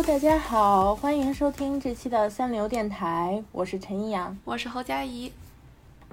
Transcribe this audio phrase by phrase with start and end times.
[0.00, 5.30] Hello，大家好，欢迎收听这期的三流电台，我是陈一阳，我是侯佳怡。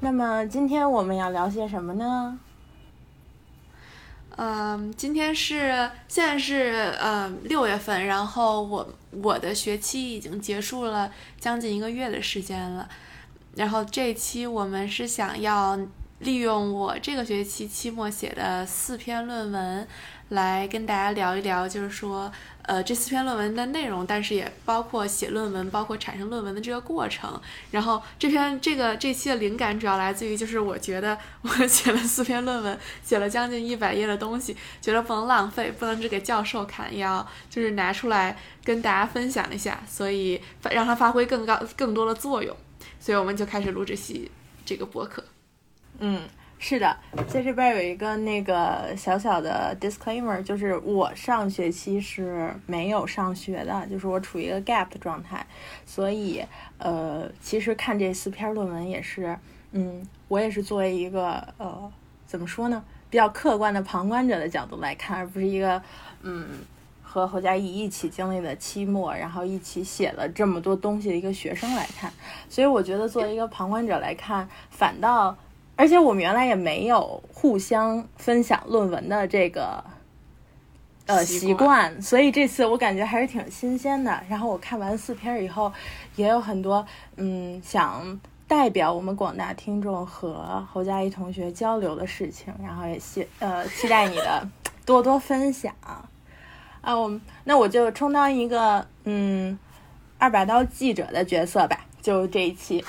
[0.01, 2.38] 那么今天我们要聊些什么呢？
[4.35, 8.89] 嗯，今天是现在是呃六月份，然后我
[9.23, 11.09] 我的学期已经结束了
[11.39, 12.89] 将近一个月的时间了，
[13.55, 15.79] 然后这期我们是想要
[16.19, 19.88] 利用我这个学期期末写的四篇论文，
[20.30, 22.31] 来跟大家聊一聊，就是说。
[22.68, 27.41] 呃，这四篇论文的内容，但是也包括写论文，包括产生论文的这个过程。
[27.72, 42.54] 然后这篇这个这期的灵感主要来自于，就是我觉得 我写了四篇论文，写了将近一百页的东西，觉得不能浪费，不能只给教授看，要就是拿出来跟大家分享一下，所以让它发挥更高更多的作用。
[42.99, 44.30] 所以我们就开始录这期
[44.66, 45.23] 这个博客。
[45.99, 46.23] 嗯。
[46.59, 46.97] 是的，
[47.27, 55.45] 在这边有一个那个小小的 disclaimer，就是我上学期是没有上学的，就是我处于一个 gap 的状态，
[55.85, 56.43] 所以
[56.79, 59.37] 呃，其实看这四篇论文也是，
[59.71, 61.91] 嗯，我也是作为一个呃，
[62.26, 65.79] 怎么说呢，比较客观的旁观者的角度来看，而不是一个
[66.23, 66.47] 嗯
[67.03, 72.12] 和侯佳怡一起经历的期末，然后一起写了这么多东西的一个学生来看，
[72.50, 75.38] 所以我觉得作为一个旁观者来看，反倒。
[75.78, 79.81] 而且我们原来也没有互相分享论文的这个
[81.06, 84.22] 呃习惯，所以这次我感觉还是挺新鲜的。
[84.28, 85.72] 然后我看完四篇以后，
[86.16, 86.85] 也有很多
[87.16, 94.50] 嗯想代表我们广大听众和侯佳怡同学交流的事情，然后也期呃期待你的
[94.83, 96.09] 多多分享啊。
[96.81, 99.59] 我那我就充当一个嗯
[100.17, 102.83] 二把刀记者的角色吧，就这一期。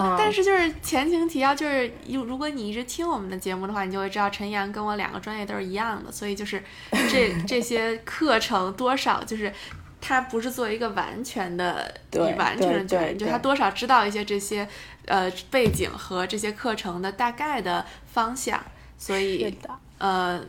[0.00, 6.62] 不，但是就是前情提要，就是如如果你一直听我们的节目的话，你就会知道陈阳跟我两个专业都是一样的，所以就是
[7.10, 9.52] 这 这些课程多少就是
[10.00, 11.94] 他不是做一个完全的
[12.36, 14.68] 完全的对，就他多少知道一些这些
[15.06, 18.62] 呃背景和这些课程的大概的方向，
[18.98, 19.56] 所以
[19.98, 20.40] 呃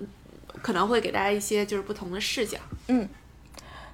[0.61, 2.57] 可能会给大家一些就是不同的视角。
[2.87, 3.07] 嗯，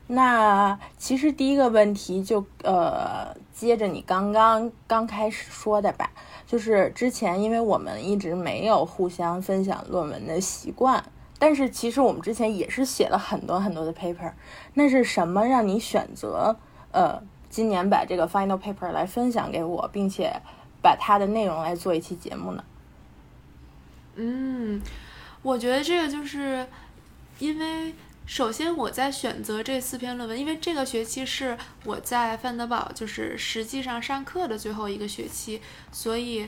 [0.08, 3.36] 那其实第一个问题就呃。
[3.54, 6.10] 接着你刚刚刚开始说的吧，
[6.46, 11.02] 就是之前因为我们一直没有互相分享论文的习惯，
[11.38, 14.34] 但是其实我们之前也是写了很多很多的 paper。
[14.74, 16.58] 那是什么让你选择
[16.92, 20.42] 呃今年把这个 final paper 来分享给我，并且
[20.82, 22.64] 把它的内容来做一期节目呢？
[24.16, 24.82] 嗯，
[25.44, 26.68] 我觉得这个就是
[27.38, 27.94] 因为。
[28.26, 35.62] 首先，我在选择这四篇论文，因为这个学期是我在范德堡就是实际上上课的最后一个学期，
[35.92, 36.48] 所以，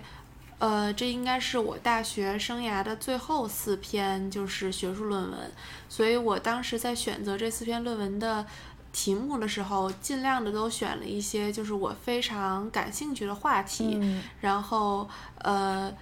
[0.58, 5.52] 呃，这应该是我大学生涯的最后四篇就是学术论文。
[5.90, 8.46] 所以我当时在选择这四篇论文的
[8.94, 14.00] 题目的时候，尽量的都选了一些就是我非常感兴趣的话题，
[14.40, 15.08] 然后，
[15.40, 15.94] 呃。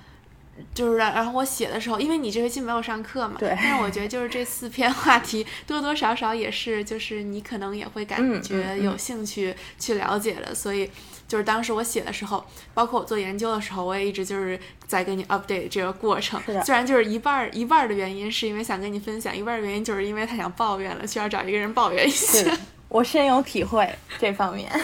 [0.74, 3.50] 就是，然后我写的时候，因为你这学期没有上课嘛，对。
[3.50, 10.90] 但是我觉得就是这四篇话题多多少少也是，就是你可能也会感觉有兴趣去了解的，所以
[11.28, 12.44] 就是当时我写的时候，
[12.74, 16.40] 包括我做研究的时候，我也一直就是在跟你 update 这个过程。
[16.64, 22.58] 虽然就是一半儿一半儿的原因是因为想跟你分享，一半儿原因就是因为他想抱怨了，需要找一个人抱怨一下。
[22.90, 23.90] 我深有体会
[24.20, 24.70] 这方面。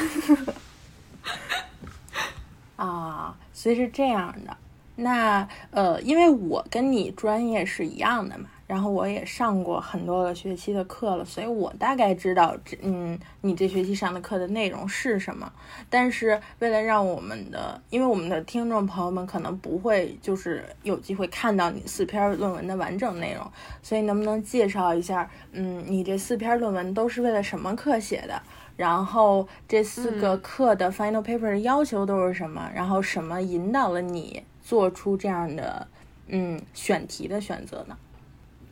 [2.75, 4.57] 啊，所以是这样的。
[4.99, 15.51] 那呃，因为我跟你专业是一样的嘛，然后我也上过很多个学期的课了，所以我大概知道这嗯，你这学期上的课的内容是什么。
[15.89, 23.51] 但是为了让我们的，因为我们的听众朋友们可能不会就是有机会看到你四篇论文的完整内容，
[23.81, 28.41] 所以能不能介绍一下，嗯，你这四篇论文都是为了什么课写的？
[28.75, 32.69] 然后这四个课的 final paper 的要求都是什么？
[32.73, 34.41] 然后什么引导了你？
[34.69, 35.87] 做出这样的
[36.27, 37.97] 嗯选题的选择呢？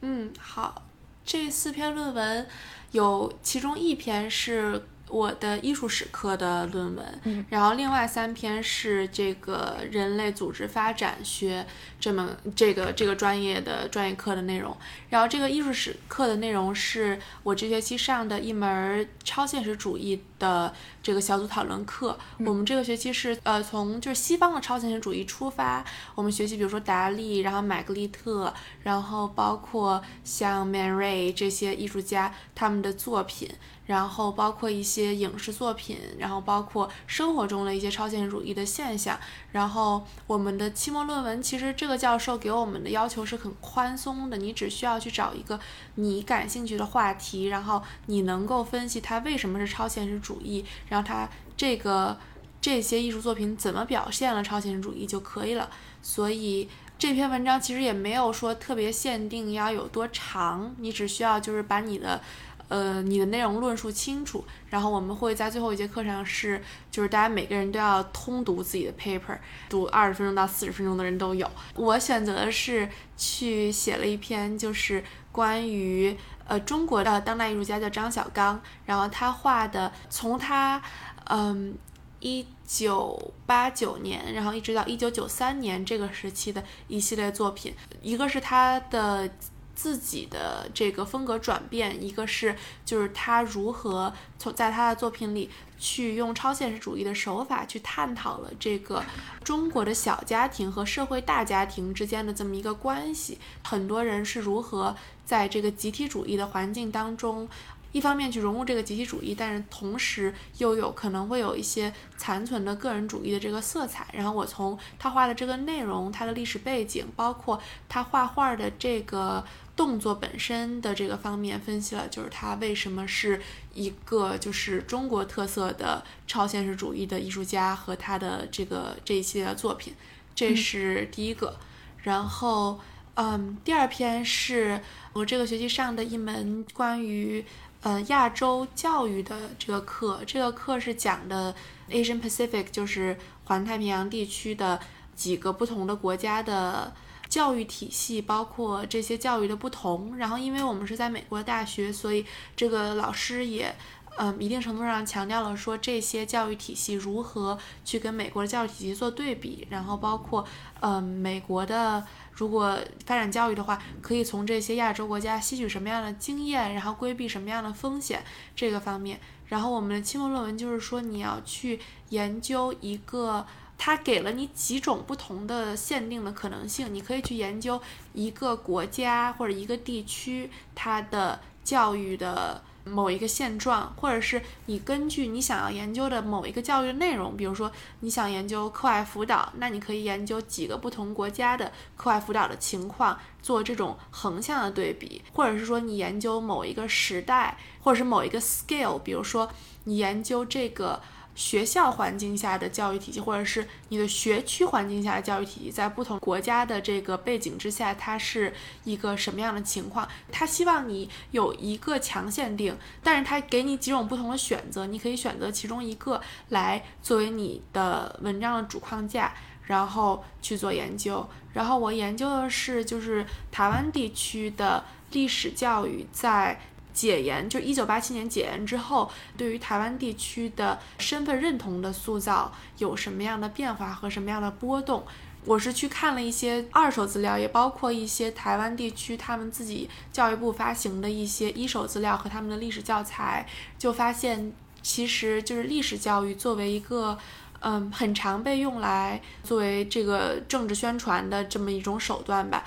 [0.02, 0.84] 嗯，好，
[1.26, 2.46] 这四篇论文
[2.92, 4.84] 有其中一篇是。
[5.10, 11.66] 我的艺术史课的论文，然后另外三篇是这个人类组织发展学
[12.00, 14.76] 这门这个这个专业的专业课的内容，
[15.10, 22.18] 然后这个艺术史课的内容是我这学期上的一门超现实主义的这个小组讨论课。
[22.40, 33.50] 我们这个学期是呃从就是西方的超现实主义出发，我们学习比如说达利，然后玛格丽特，然后包括像 Man Ray 这些艺术家他们的作品。
[33.88, 39.18] 然后包括一些影视作品，然后包括生活中的一些超现实主义的现象。
[39.54, 45.58] 然后我们的期末论文，其实这个教授给我们的要求是很宽松的，你只需要去找一个
[45.96, 52.18] 你感兴趣的话题，然后你能够分析它为什么是超现实主义，然后它这个
[52.60, 55.70] 这些艺术作品怎么表现了超现实主义就可以了。
[56.02, 56.70] 所以
[57.00, 62.22] 这篇文章其实也没有说特别限定要有多长，你只需要就是把你的。
[62.70, 66.62] 呃，你的内容论述清楚，然后我们会在最后一节课上是，
[66.92, 69.38] 就是大家每个人都要通读自己的 paper，
[69.70, 71.50] 读二十分钟到四十分钟的人都有。
[71.76, 76.14] 我选择的是去写了一篇，就是关于
[76.46, 80.82] 呃中国的当代艺术家叫张小刚，然后他画的从他
[81.30, 81.74] 嗯
[82.20, 89.30] 一九八九年，然后一直到一九九三年这个时期的一系列作品，一个是他的。
[89.78, 99.04] 自己的这个风格转变，一个是就是他如何从在他的作品里去用超现实主义的手法去探讨了这个
[99.44, 107.48] 中国的小家庭和社会大家庭之间的这么一个关系，很多人是如何在这个集体主义的环境当中。
[107.94, 114.06] 一方面去融入这个集体主义，但是同时又有可能会有一些残存的个人主义的这个色彩。
[114.12, 119.44] 然后我从他画的这个内容、他的历史背景，包括他画画的这个
[119.78, 123.42] 动作本身的这个方面分析了，就是他为什么是
[123.74, 129.94] 一个就是中国特色的超现实主义的艺术家和他的这个这一系列作品。
[130.36, 131.58] 这是第一个。
[132.04, 132.80] 然后，
[133.14, 134.82] 嗯，第二篇是
[135.14, 137.46] 我这个学期上的一门关于。
[137.82, 141.54] 呃，亚洲教育的这个课，这个课是讲的
[141.90, 143.16] Asian Pacific，就是
[143.46, 144.80] 环太平洋地区的
[145.16, 146.92] 几个不同的国家的
[147.30, 150.16] 教育体系，包括这些教育的不同。
[150.18, 152.26] 然后，因为我们是在美国大学，所以
[152.56, 153.76] 这个老师也，
[154.18, 160.46] 嗯，一定程度上强调了说这些教育体系如何去跟美国的教育体系做对比，然后包括，
[160.82, 162.06] 嗯，美国的。
[162.38, 168.24] 如果发展教育的话，可以从这些亚洲国家吸取什么样的经验，然后规避什么样的风险
[168.56, 169.20] 这个方面。
[169.48, 171.80] 然后我们的期末论文就是说，你要去
[172.10, 173.44] 研究一个，
[173.78, 177.82] 它给了你几种不同的限定的可能性，你可以去研究
[178.14, 182.62] 一个国家或者一个地区它的教育的。
[182.90, 187.70] 某一个现状，或者是你根据你想要研究的某一个教育内容，比如说
[188.00, 199.52] 你想研究课外辅导，那你可以研究几个不同国家的课外辅导的情况，做这种横向的对比，或者是说你研究某一个时代，或者是某一个 scale，比如说
[199.84, 201.02] 你研究这个。
[201.38, 208.52] 学校环境下的教育体系，或者是你的学区环境下的教育体系，在不同国家的这个背景之下，它是
[208.84, 210.08] 一个什么样的情况？
[210.32, 216.20] 他希望你有一个强限定，但是他给你几种不同的选择，你可以选择其中一个
[216.50, 219.32] 来作为你的文章的主框架，
[219.66, 221.30] 然后去做研究。
[221.54, 226.60] 然后我研究的是就是台湾地区的历史教育在。
[226.98, 229.08] 解严就一九八七年解严之后，
[229.38, 235.06] 对于台湾地区的身份认同的塑造有什么样的变化和什么样的波动？
[235.46, 243.48] 我是去看了一些二手资料，也包括一些台湾地区他们自己教育部发行的一些一手资料和他们的历史教材，
[243.78, 244.52] 就发现
[244.82, 247.18] 其实就是历史教育作为一个
[247.60, 252.66] 嗯很常被用来作为这个政治宣传的这么一种手段吧。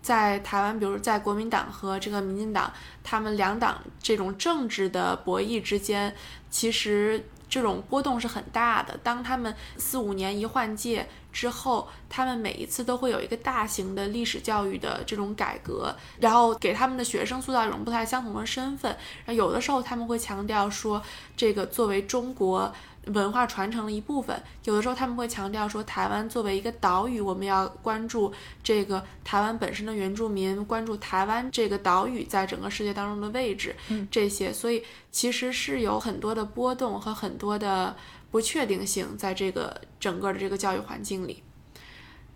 [0.00, 6.14] 在台湾，比如在国民党和这个民进党，他们两党这种政治的博弈之间，
[6.50, 8.96] 其实这种波动是很大的。
[9.02, 18.96] 当他们四五年一换届之后，他们每一次都会有一个大型的历史教育的这种改革，然后给他们的学生塑造一种不太相同的身份。
[19.26, 21.02] 有的时候他们会强调说，
[21.36, 22.72] 这个作为中国。
[23.12, 33.74] 文化传承的一部分，有的时候他们会强调说，台湾作为一个岛屿，我们要关注这个台湾本身的原住民，关注台湾这个岛屿在整个世界当中的位置，
[34.10, 37.96] 这些，所以其实是有很多的波动和很多的
[38.30, 41.42] 不确定性在这个整个的这个教育环境里。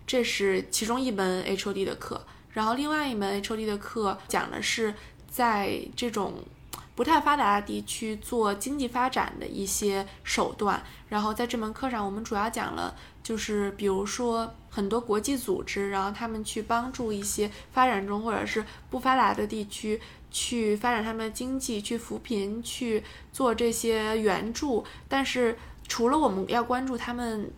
[0.05, 4.93] 这是其中一门 HOD 的课，然后另外一门 HOD 的课讲的是
[5.29, 6.33] 在这种。
[6.95, 24.85] 不太发达的地区做经济发展的一些手段，然后在这门课上，我们主要讲了，就是比如说很多国际组织，然后他们去帮助一些发展中或者是不发达的地区去发展他们的经济，去扶贫，去做这些援助。
[25.07, 25.57] 但是
[25.87, 27.51] 除了我们要关注他们。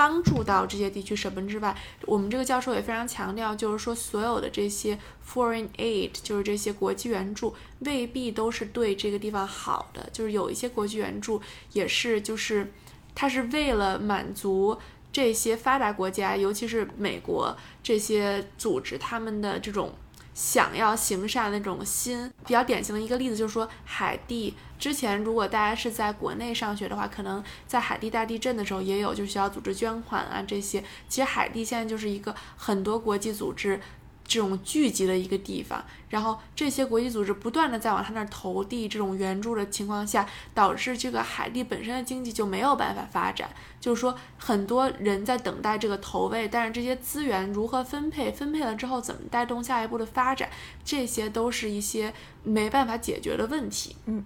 [0.00, 1.76] 帮助到这些地区省份之外，
[2.06, 11.42] 我们这个教授也非常强调，就是说所有的这些 foreign aid，就是这些国际援助，未必都是对这个地方好的，就是有一些国际援助
[11.74, 12.72] 也是，就是
[13.14, 14.78] 它是为了满足
[15.12, 19.92] 这些发达国家，尤其是美国这些组织他们的这种。
[20.34, 30.82] 想要行善那种心，比较典型的一个例子就是说，海地之前如果大家是在国内上学的话，可能在海地大地震的时候也有，就是需要组织捐款啊这些。
[31.08, 33.80] 其实海地现在就是一个很多国际组织。
[34.22, 43.48] 这种聚集的一个地方，然后这些国际组织不断的在往他那儿投递这种援助的情况下，导致这个海地本身的经济就没有办法发展。
[43.80, 50.50] 就是说，很多人在等待这个投喂，但是这些资源如何分配，分配了之后怎么带动下一步的发展，
[50.84, 52.12] 这些都是一些
[52.42, 53.96] 没办法解决的问题。
[54.06, 54.24] 嗯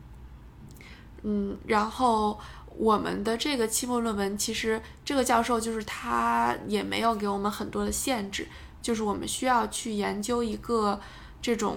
[1.23, 2.41] 嗯，然后
[2.77, 8.49] 我们的这个期末论文，其实这个教授就是他也没有给我们很多的限制。
[8.83, 11.01] 就是我们需要去研究一个
[11.45, 11.77] 这种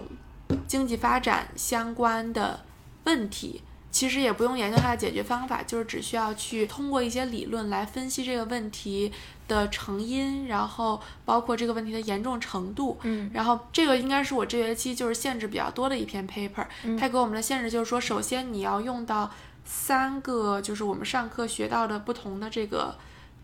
[0.65, 2.61] 经济发展相关的
[3.03, 9.11] 问题，其实也不用研究它的解决方法，就是只需要去通过一些理论来分析这个问题
[9.45, 12.97] 的成因，然后包括这个问题的严重程度。
[13.03, 16.65] 嗯，然后这个应该是我这学期就是限制比较多的一篇 paper。
[16.97, 19.29] 它给我们的限制就是说，首先你要用到
[19.65, 22.95] 三个，就是我们上课学到的不同的这个。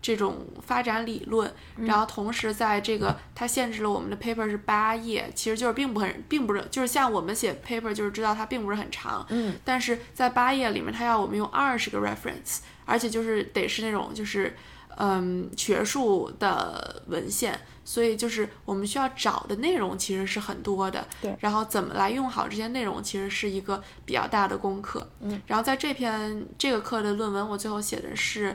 [0.04, 14.54] 这种发展理论，然后同时在这个它限制了我们的 paper 是八页，其实就是并不很，并不是就是像我们写 paper 就是知道它并不是很长，嗯，但是在八页里面它要我们用二十个 reference，而且就是得是那种就是
[14.98, 28.54] 嗯学术的文献，所以就是我们需要找的内容其实是很多的，对，然后怎么来用好这些内容其实是一个比较大的功课，嗯，然后在这篇这个课的论文我最后写的是。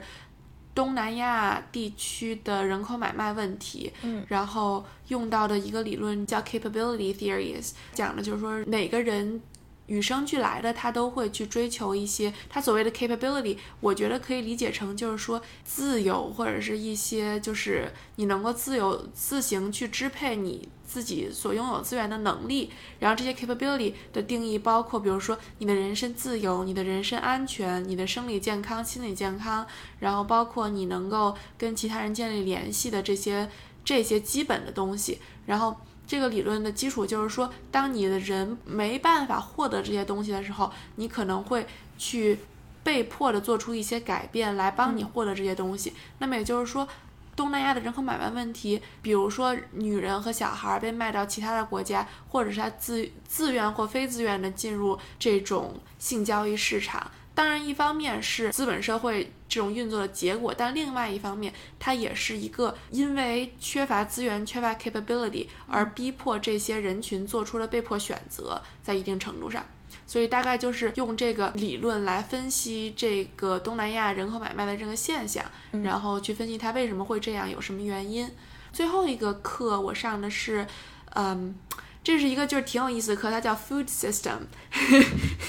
[0.79, 9.41] 东南亚地区的人口买卖问题，嗯，然后用到的一个理论叫 capability theories，讲的就是说每个人
[9.89, 20.69] 与生俱来的他都会去追求一些他所谓的 capability，我觉得可以理解成就是说自由或者是一些就是你能够自由自行去支配你。
[20.89, 29.67] 自己所拥有资源的能力，然后这些 capability 的定义包括，比如说你的人身自由、你的人身安全、你的生理健康、心理健康，
[29.99, 33.47] 然后包括你能够跟其他人建立联系的这些
[33.85, 35.19] 这些基本的东西。
[35.45, 35.77] 然后
[36.09, 41.67] 这个理论的基础就是说，当你的人没办法获得这些东西的时候，你可能会
[41.99, 42.39] 去
[42.83, 45.93] 被迫的做出一些改变来帮你获得这些东西。
[46.17, 46.87] 那么也就是说。
[47.35, 57.09] 东南亚的人口买卖问题，比如说女人和小孩被卖到其他的国家，或者是他自自愿或非自愿的进入这种性交易市场。
[57.39, 69.65] 当然，一方面是资本社会这种运作的结果，但另外一方面，它也是一个因为缺乏资源、缺乏 capability 而逼迫这些人群做出了被迫选择，在一定程度上。
[70.05, 75.45] 所以大概就是用这个理论来分析这个东南亚人口买卖的这个现象，
[75.81, 78.29] 然后去分析它为什么会这样，有什么原因。
[78.73, 80.67] 最后一个课我上的是，
[81.15, 81.55] 嗯，
[82.03, 84.39] 这是一个就是挺有意思的课，它叫 Food System。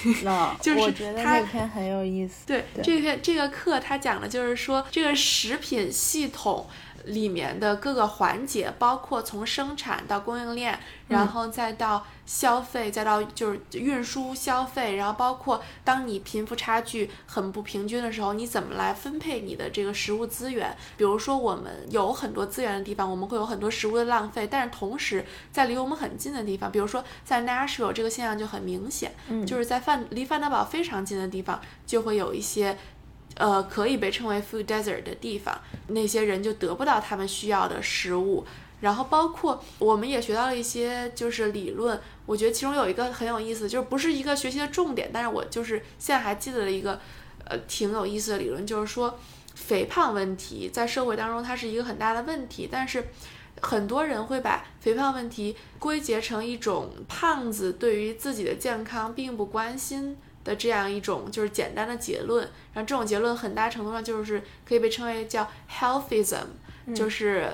[0.61, 2.47] 就是我觉得那篇很有意思。
[2.47, 6.69] 对，这篇这个课它讲的就是说这个食品系统。
[7.04, 10.78] 里面的各个环节，包括从生产到供应链，
[11.09, 20.76] 然后再到消费，再到就是运输消费，然后包括当你贫富差距很不平均的时候，你怎么来分配你的这个食物资源？
[20.97, 29.12] 比如说我们有很多资源的地方，我们会有很多食物的浪费，但是同时在离我们很近的地方，比如说在 Nashville 这个现象就很明显，
[29.47, 32.76] 就是在范离范德堡非常近的地方，就会有一些。
[33.37, 35.59] 呃，可以被称为 food desert 的地方，
[35.89, 38.45] 那些人就得不到他们需要的食物。
[38.81, 46.99] 然后包括我们也学到了一些就是理论，我觉得其中有一个很有意思，就是不是一个学习的重点，但是我就是现在还记得了一个
[47.45, 49.19] 呃挺有意思的理论，就是说
[49.55, 53.09] 肥胖问题在社会当中它是一个很大的问题，但是
[53.61, 60.17] 很多人会把肥胖问题归结成一种胖子对于自己的健康并不关心。
[60.50, 62.42] 的这样一种就是简单的结论，
[62.75, 66.47] 然后这种结论很大程度上就是可以被称为叫 healthism，
[66.92, 67.49] 就是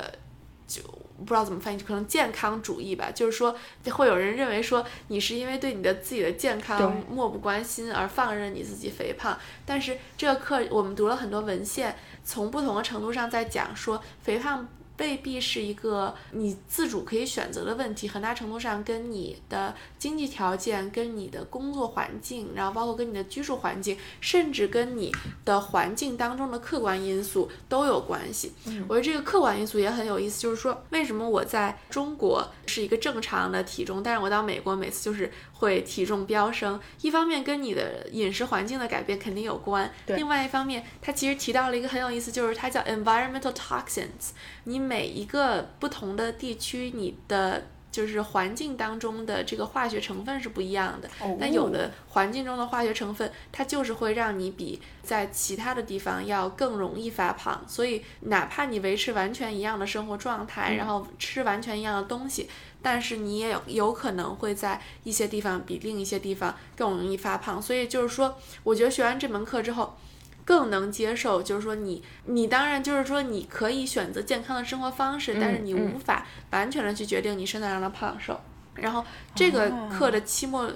[0.67, 0.81] 就
[1.19, 3.11] 不知道怎么翻译，可能健康主义吧。
[3.15, 3.55] 就是说
[3.91, 14.67] 会有人认为说你是因为对你的自己的健康漠不关心而放任你自己肥胖，但是这个课我们读了很多文献，从不同的程度上在讲说肥胖
[14.99, 25.13] 未必是一个你自主可以选择的问题，很大程度上跟你的经济条件、跟你的工作环境，然后包括跟你的居住环境，甚至跟你
[25.45, 28.53] 的环境当中的客观因素都有关系。
[28.89, 36.79] 我觉得这个客观因素也很有意思，就是说为什么我在中国是一个正常的体重，但是我到美国每次就是会体重飙升。
[37.03, 44.33] 一方面跟你的饮食环境的改变肯定有关，另外一方面，它其实提到了一个很有意思，就是它叫 environmental toxins。
[44.65, 51.09] 你每一个不同的地区，你的就是环境当中的这个化学成分是不一样的。
[51.41, 57.65] 但有的环境中的化学成分，它就是会让你比在其他的地方要更容易发胖。
[57.67, 62.51] 所以，哪怕你维持完全一样的生活状态，然后吃完全一样的东西，
[62.83, 67.63] 但是你也有有可能会在一些地方比另一些地方更容易发胖。
[67.63, 69.97] 所以就是说，我觉得学完这门课之后。
[70.47, 78.41] 更能接受，就是说你，你当然就是说你可以选择健康的生活方式，但是你无法完全的去决定你身材上的胖瘦。
[78.77, 80.71] 然后这个课的期末，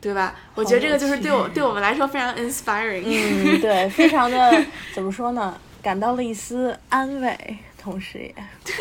[0.00, 0.34] 对吧？
[0.54, 3.02] 我觉得这个就是对我对我们来说非常 inspiring。
[3.04, 5.60] 嗯，对，非常的 怎么说呢？
[5.82, 8.34] 感到了一丝安慰，同时也
[8.64, 8.74] 对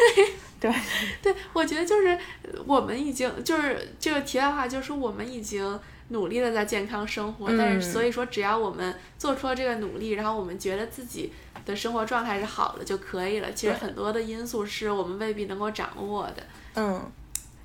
[0.61, 0.73] 对
[1.21, 2.17] 对，我觉得就是
[2.65, 5.77] 我们已经就是这个题外话，就是我们已经。
[6.09, 11.31] 努力的在健康生活，但是所以说，只要我们做出了这个努力，然后我们觉得自己
[11.65, 13.51] 的生活状态是好的就可以了。
[13.53, 16.43] 其实很多的因素是我们未必能够掌握的。
[16.75, 17.11] 嗯，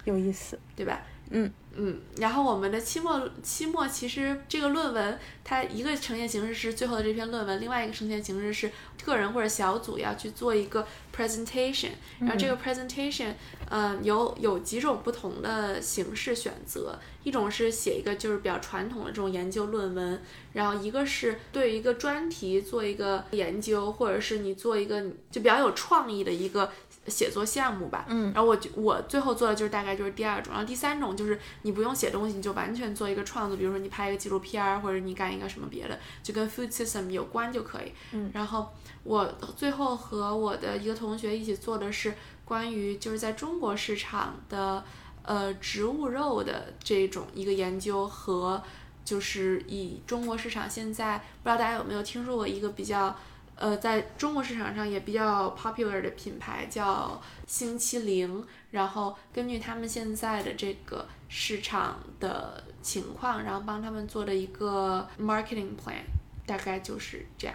[0.05, 1.03] 有意思，对吧？
[1.31, 2.01] 嗯嗯。
[2.19, 8.71] 然后我们的期末期末其实这个论文，它一个呈现形式是最后的这篇论文，另外一个呈现形式是
[9.05, 10.87] 个人或者小组要去做一个
[11.17, 13.35] presentation，然后这个 presentation，
[13.69, 16.99] 嗯，有有几种不同的形式选择。
[17.23, 20.23] 一种是写一个就是比较传统的这种研究论文，
[20.55, 26.73] 然后一个是对一个专题做一个研究，或者是你做一个就比较有创意的一个
[27.07, 28.05] 写作项目吧。
[28.09, 37.93] 嗯，然后我我最后做的就是大概就是第二种，然后第三种就是你不用写东西，你就完全做一个创作，比如说你拍一个纪录片儿，或者你干一个什么别的，就跟 food system 有关就可以。
[38.13, 38.69] 嗯，然后
[39.05, 39.27] 我
[39.57, 42.15] 最后和我的一个同学一起做的是
[42.45, 44.85] 关于就是在中国市场的。
[45.23, 48.61] 呃，植物肉的这种一个研究和，
[49.05, 53.15] 就是以中国市场现在不知道大家有没有听说过一个比较，
[53.61, 66.03] 呃，在中国市场上也比较 popular 的品牌叫星期零，然后根据他们现在的这个市场的情况，然后帮他们做的一个 marketing plan，
[66.47, 67.55] 大概就是这样。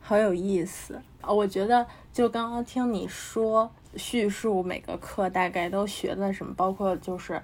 [0.00, 1.32] 好有意思啊！
[1.32, 3.70] 我觉得就刚刚听你说。
[3.96, 7.42] 叙述每个课大概都学的什么，包括就是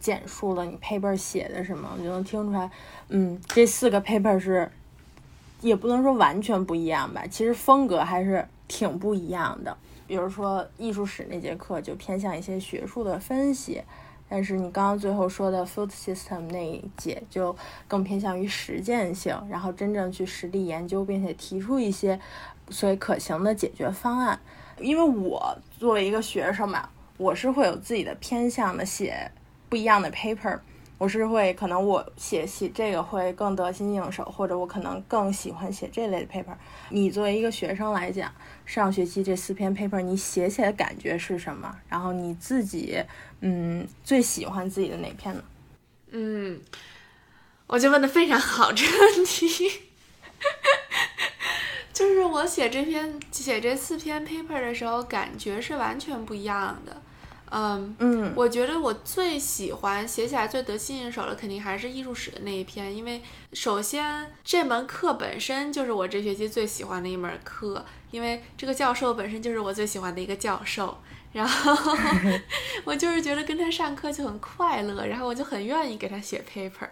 [0.00, 2.68] 简述了你 paper 写的什么，我就能听出来。
[3.08, 4.70] 嗯，这四个 paper 是
[5.60, 9.76] 也不能说完全不一样吧，其实风格还是挺不一样的。
[10.06, 13.82] 比如说艺术史那节课就偏向一些学术的分析，
[14.28, 17.54] 但是你刚刚最后说的 food system 那一节就
[17.86, 22.18] 更偏向于实践性，然后真正去实地研究，并且提出一些
[22.70, 24.40] 所谓可行的解决方案。
[24.80, 29.30] 因为我作为一个学生嘛，我是会有自己的偏向的，写
[29.68, 30.58] 不一样的 paper，
[31.00, 36.54] 我是会可能我写写这个会更得心应手，或者我可能更喜欢写这类的 paper。
[36.90, 38.30] 你作为一个学生来讲，
[38.66, 41.74] 上学期这四篇 paper 你写起来感觉是什么？
[41.88, 43.02] 然后你自己
[43.40, 45.42] 嗯最喜欢自己的哪篇呢？
[46.10, 46.60] 嗯，
[47.66, 49.48] 我就问的非常好这个问题。
[51.94, 57.00] 就是我写这篇写这四篇 paper 的时候，感觉是完全不一样的。
[57.50, 63.20] 嗯嗯，我觉得我最喜欢写起来最得心应手的，肯定还是艺术史的那一篇，因为
[63.52, 70.96] 首先这门课本身就是我这学期最喜欢的一门课，因为这个教授本身就是我最喜欢的一个教授，
[71.32, 71.92] 然后
[72.84, 76.88] 我就是觉得跟他上课就很快乐，然后我就很愿意给他写 paper，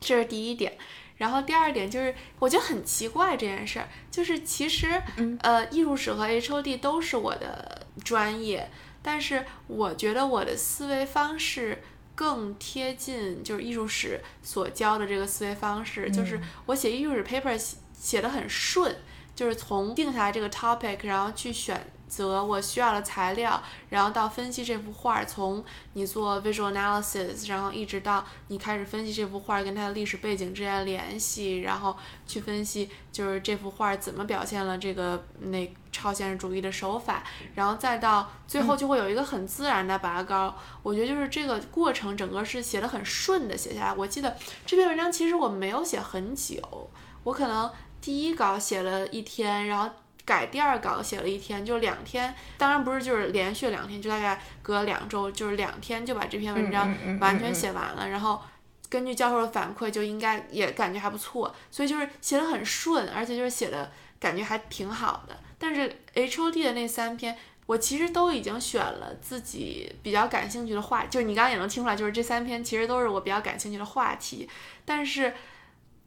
[0.00, 0.76] 这是第一点。
[1.18, 5.00] 然后第二点就是，我觉得很奇怪这件事儿，就是其实，
[5.40, 8.68] 呃，艺术史和 H O D 都是我的专业，
[9.02, 11.82] 但是我觉得我的思维方式
[12.14, 18.96] 更贴近就是艺术史所教的这个思维方式，就是我写艺术史 paper 写写的很顺，
[19.34, 21.92] 就是从定下来这个 topic，然后去选。
[22.14, 31.96] 则我需要的材料，然后到分析这幅画，从你做 visual analysis，然后一直到你开始分析这幅画跟它的历史背景之间的联系，然后
[32.26, 40.54] 去分析就是这幅画怎么表现了这个那超现实主义的手法，然后再到最后就会有一个很自然的拔高。
[40.82, 43.94] 我觉得就是这个过程整个是写的很顺的写下来。
[43.94, 46.90] 我记得这篇文章其实我没有写很久，
[47.24, 47.70] 我可能
[48.02, 49.88] 第一稿写了一天，然后。
[50.24, 58.40] 改第二稿写了一天，就两天，当然不是就是连续两天，就大概隔两周，就是两天就把这篇文章完全写完了，然后
[58.88, 65.36] 根据教授的反馈，就应该也感觉还不错，所以就是写的很顺，而且就是写的感觉还挺好的。
[65.58, 74.48] 但是 H O D 的那三篇，我其实都已经选了自己比较感兴趣的话，就是你刚刚也能听出来，就是这三篇其实都是我比较感兴趣的话题。
[74.84, 75.34] 但是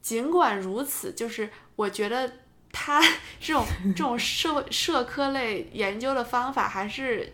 [0.02, 2.32] 尽管如此，就是我觉得。
[2.78, 3.02] 他
[3.40, 7.32] 这种这种社社科类研究的方法还是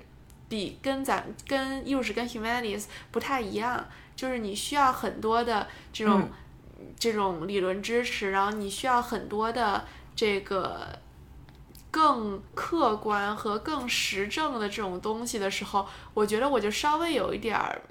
[0.48, 3.84] 比跟咱跟艺术史跟 humanities 不太一样，
[4.16, 6.30] 就是你需要很多的这种
[7.00, 9.84] 这种理论支持，然后你需要很多的
[10.16, 11.00] 这个
[11.90, 17.82] 更客观和更实证的这种东西的时候，我觉得我就稍微有一点儿，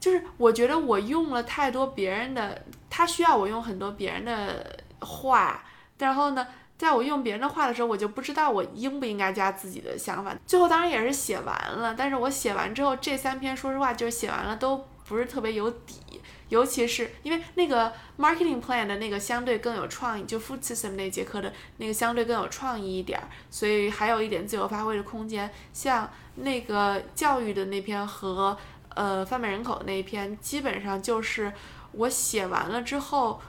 [0.00, 5.62] 就是我觉得我用了太多别人的，他需要我用很多别人的话。
[6.02, 10.34] 然后呢，在我用别人的话的时候，我就不知道我应不应该加自己的想法。
[10.44, 25.48] 最后当然也是写完了，但是我写完之后，这三篇说实话就是写完了都不是特别有底，尤其是因为那个 marketing plan 的那个相对更有创意，就 food system 那节课的那个相对更有创意一点，所以还有一点自由发挥的空间。
[25.72, 28.58] 像那个教育的那篇和
[28.96, 31.52] 呃贩卖人口那一篇，基本上就是
[31.92, 33.40] 我写完了之后。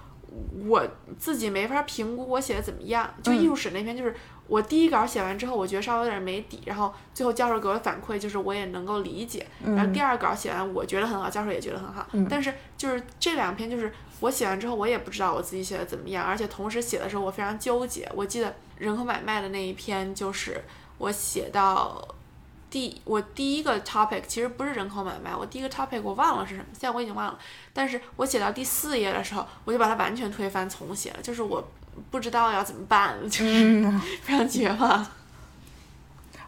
[0.68, 0.86] 我
[1.18, 3.14] 自己没法评估我写的怎么样。
[3.22, 4.16] 就艺术史那篇，就是
[4.48, 9.46] 我第一稿写完之后，我觉得稍微有点没底，然后最后教授给我反馈，就是我也能够理解。
[9.64, 12.08] 然后第二稿写完，我觉得很好，教授也觉得很好。
[12.30, 18.10] 但是就是这两篇，就是我写完之后，我也不知道我自己写的怎么样，而且同时写的时候我非常纠结。
[18.16, 20.64] 我记得人口买卖的那一篇，就是
[20.98, 22.06] 我写到。
[22.74, 27.38] 第我第一个 topic 其实不是人口买卖，我第一个 topic 我忘了是什么，现在我已经忘了。
[27.72, 31.64] 但是我写到第四页的时候，我就把它完全推翻重写了，就是我
[32.10, 35.06] 不知道要怎么办，就是非常绝望。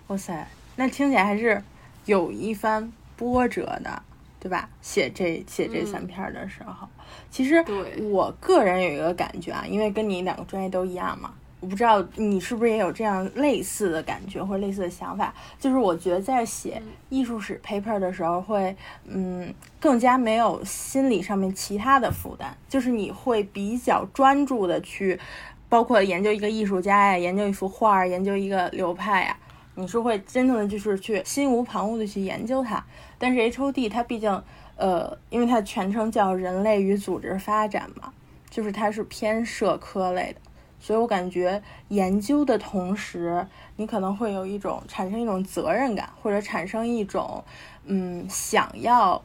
[0.08, 1.62] 哇塞，那听起来还是
[2.06, 4.02] 有一番波折的，
[4.40, 4.68] 对吧？
[4.82, 6.88] 写这写这三篇的时候，
[7.30, 7.64] 其实
[8.02, 11.32] 我个人有一个感觉啊，因为跟你两个专业都一样嘛。
[11.66, 18.76] 我不知道你是不是也有这样类似的感觉或者类似的想法，就是我觉得在写艺术史 paper 的时候，会
[19.08, 25.20] 嗯更加没有心理上面其他的负担，就是你会比较专注的去，
[25.68, 29.36] 包括研究一个艺术家呀，研究一幅画，研究一个流派呀，
[29.74, 32.86] 你是会真正的就是去心无旁骛的去研究它。
[33.18, 34.44] 但是 H O D 它毕竟
[34.76, 38.14] 呃，因为它全称叫人类与组织发展嘛，
[38.52, 40.45] 就是它是偏社科类的。
[40.86, 47.44] 所以我感觉研究的同时，你可能会有一种产生一种责任感，或者产生一种，
[47.86, 49.20] 嗯，想要，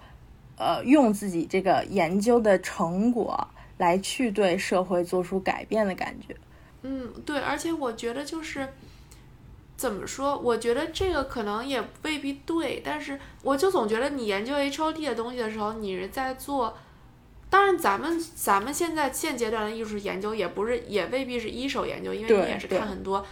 [0.57, 3.47] 呃，用自己这个研究的成果
[3.77, 6.35] 来去对社会做出改变的感觉。
[6.81, 8.67] 嗯，对，而且我觉得就是
[9.77, 10.39] 怎么说？
[10.39, 16.75] 我觉得这个可能也未必对，但是我就总觉得你研究 H O T 的东西的时候，你是在做。
[17.51, 23.27] 当然，咱们咱们现在现阶段的艺术研究也不是，也未必是一手研究，因为你也是看很多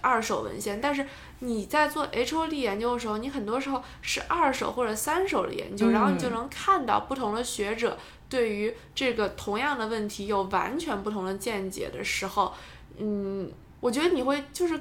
[0.00, 0.80] 二手文献。
[0.80, 1.04] 但是
[1.40, 12.54] 你在做 H O D 研究的时候，你很多时候是二手或者三手的研究，然后你就能看到不同的学者对于这个同样的问题有完全不同的见解的时候，
[12.98, 14.80] 嗯，我觉得你会就是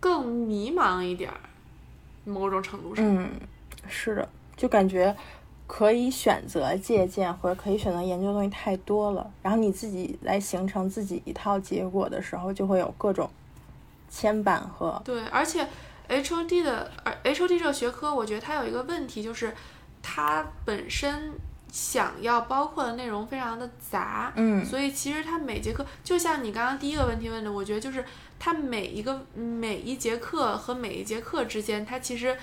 [0.00, 1.38] 更迷茫一点儿，
[2.24, 3.04] 某种程度上。
[3.06, 3.30] 嗯，
[3.86, 5.14] 是的，就感觉。
[5.68, 13.28] 可以选择借鉴或者可以选择研究的东西太多了，然后你自己来形成自己一套结果的时候，就会有各种
[14.08, 15.22] 牵绊和对。
[15.26, 15.68] 而且
[16.08, 19.54] H O D 的，而 H O D 这个学科，我觉得它有一个问题，就是
[20.02, 21.32] 它本身
[21.70, 28.02] 想要包括的内容非常的杂，嗯，所以其实它每节课，就像你刚刚第一个问题问的，我觉得就是
[28.38, 32.34] 它每一个每一节课和每一节课之间，它其实。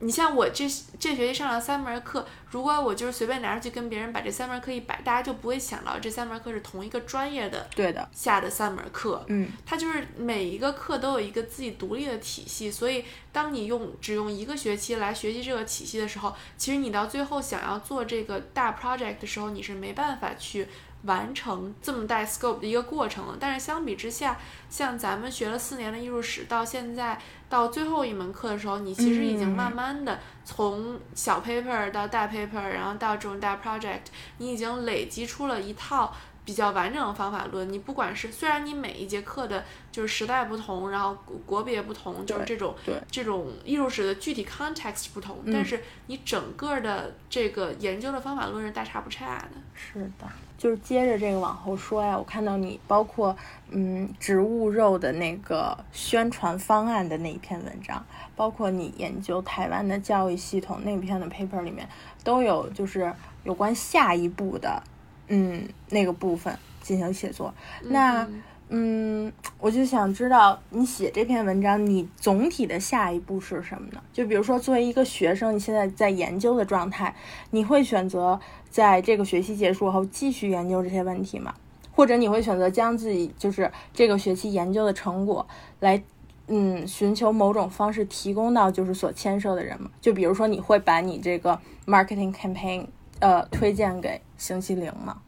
[0.00, 0.66] 你像我这
[0.98, 9.22] 这学期上了三门课，如果我就是随便拿出去跟别人把这三门课一摆，大家就不会想到这三门课是同一个专业的对的下的三门课。
[9.28, 20.66] 嗯，它就是每一个课都有一个自己独立的体系，所以当你用只用一个学期来学习这个体系的时候，其实你到最后想要做这个大 project 的时候，你是没办法去。
[21.02, 34.02] 完成这么大 scope 的一个过程了，但是相比之下，像咱们学了四年的艺术史，到现在到最后一门课的时候，你其实已经慢慢的从小 paper 到大 paper，然后到这种大 project，
[34.38, 36.12] 你已经累积出了一套
[36.44, 37.72] 比较完整的方法论。
[37.72, 42.74] 你不管是虽然你每一节课的就是时代不同，然后国国别不同，就是这种
[43.10, 49.60] 这种艺术史的具体 context 不同，但是你整个的这个研究的方法论是大差不差的。
[49.74, 50.26] 是的，
[50.60, 53.34] 就是接着这个往后说呀，我看到你包括
[53.70, 58.04] 嗯植物肉的那个宣传方案的那一篇文章，
[58.36, 61.88] 包括你研究台湾的教育系统那篇的 paper 里面，
[62.22, 63.10] 都有就是
[63.44, 64.82] 有关下一步的
[65.28, 67.54] 嗯那个部分进行写作。
[67.80, 74.00] 那嗯嗯，我就想知道你写这篇文章，你总体的下一步是什么呢？
[74.12, 77.12] 就比如说，作为一个学生，你现在在研究的状态，
[77.50, 81.52] 你会选择在这个学期结束后继续研究这些问题吗？
[81.92, 85.44] 或者你会选择将自己就是这个学期研究的成果
[85.80, 86.00] 来，
[86.46, 89.90] 嗯，寻求某种方式提供到就是所牵涉的人吗？
[90.00, 92.86] 就比如说，你会把你这个 marketing campaign
[93.18, 95.20] 呃推荐给星期零吗？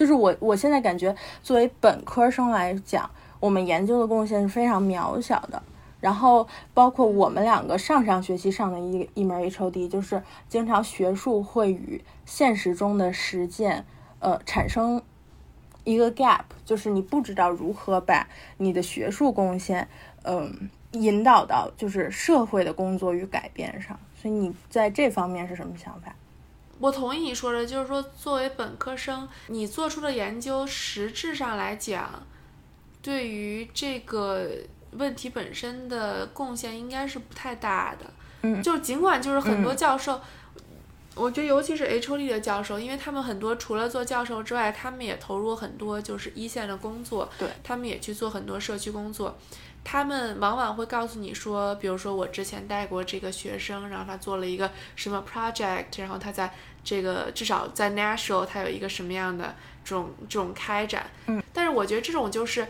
[0.00, 5.62] 就是我我现在感觉，作为本科生来讲，我们研究的贡献是非常渺小的。
[6.00, 13.84] 然后包括我们两个上上学期上的一一门 HOD，就是经常学术会与现实中的实践，
[14.20, 15.02] 呃，产生
[15.84, 19.86] 一个 gap，就是你不知道如何把你的学术贡献，
[20.22, 24.00] 嗯、引导到就是社会的工作与改变上。
[24.14, 26.16] 所以你在这方面是什么想法？
[26.80, 32.26] 我同意你说的，就是说，作为本科生，你做出的研究，实质上来讲，
[33.02, 34.48] 对于这个
[34.92, 38.06] 问题本身的贡献应该是不太大的。
[38.42, 40.18] 嗯就尽管就是很多嗯教授，
[41.14, 49.36] 我觉得尤其是 HOD 的教授，因为他们很多除了做教授之外，他们也投入很多就是一线的工作，对他们也去做很多社区工作。
[49.82, 56.52] 他们往往会告诉你说，比如说我之前带过这个学生，然后他做了一个什么 project，然后他在
[56.84, 61.10] 这个至少在 Nashville 他有一个什么样的这种这种开展。
[61.26, 62.66] 嗯，但是我觉得这种就是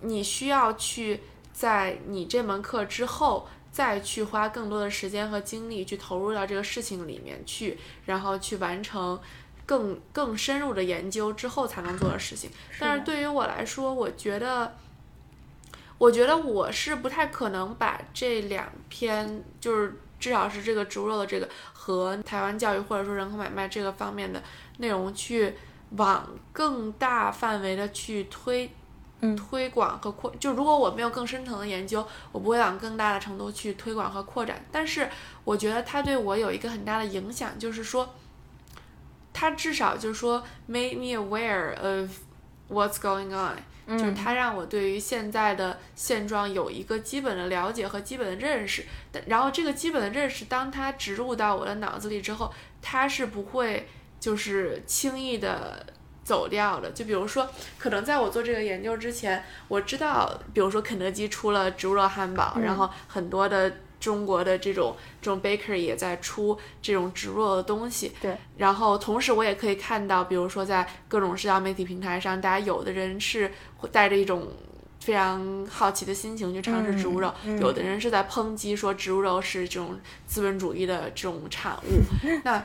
[0.00, 1.20] 你需要去
[1.52, 3.48] 在你这门课之后。
[3.72, 9.20] 再去花更多的时间和精力去投入到这个事情里面去，然后去完成
[9.66, 12.48] 更更深入的研究之后才能做的事情。
[12.80, 14.74] 但是对于我来说，我觉得，
[15.98, 24.42] 我觉得我是不太可能把这两篇，就是至少是这个植物肉的这个和台湾教育或者说人口买卖这个方面的
[24.78, 25.54] 内容去
[25.90, 28.68] 往更大范围的去推。
[29.20, 34.62] 嗯推广和扩，就如果我没有更深层的研究，我不会往更大的程度去推广和扩展。
[34.70, 35.08] 但是
[35.42, 38.14] 我觉得它对我有一个很大的影响，就是说，
[39.32, 42.10] 它至少就是说 made me aware of
[42.68, 48.84] what's going on，、就是嗯它让我对于现在的现状有一个基本的了解和基本的认识。
[49.12, 55.86] 但然后这个基本的认识，当它植入到我的脑子里之后，它是不会就是轻易的。
[56.26, 63.72] 走掉的，就比如说，可能在我做这个研究之前，我知道，比如说肯德基出了植物肉汉堡，嗯然后很多的
[64.06, 68.12] 中国的这种这种 bakery 也在出这种植物的东西。
[68.22, 68.36] 对。
[68.56, 74.46] 然后同时我也可以看到，比如说在各种社交媒体平台上，大家有的人是会带着一种
[75.00, 82.00] 非常好奇的心情去尝试植物肉，嗯嗯有的人是在抨击说植物肉是这种资本主义的这种产物。
[82.44, 82.64] 那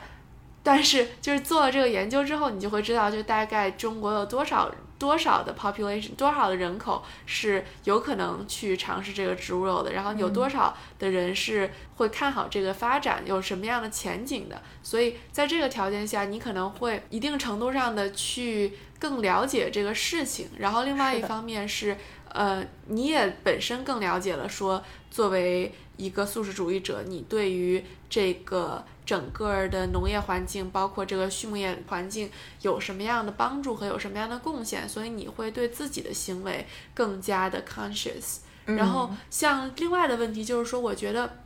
[0.62, 14.62] 但是就是做了这个研究之后，你就会知道，就大概中国有多少多少的 population，多少的人口是有可能去尝试这个植物肉的，然后有多少的人是会看好这个发展，有什么样的前景的。
[14.80, 21.96] 所以在这个条件下，你可能会一定程度上的去更了解这个事情，然后另外一方面是，
[22.28, 38.38] 呃，你也本身更了解了说，作为一个素食主义者，你对于这个整个的农业环境，包括这个畜牧业环境有什么样的帮助和有什么样的贡献，所以你会对自己的行为更加的 conscious。
[38.64, 41.38] 然后像另外的问题就是说，我觉得。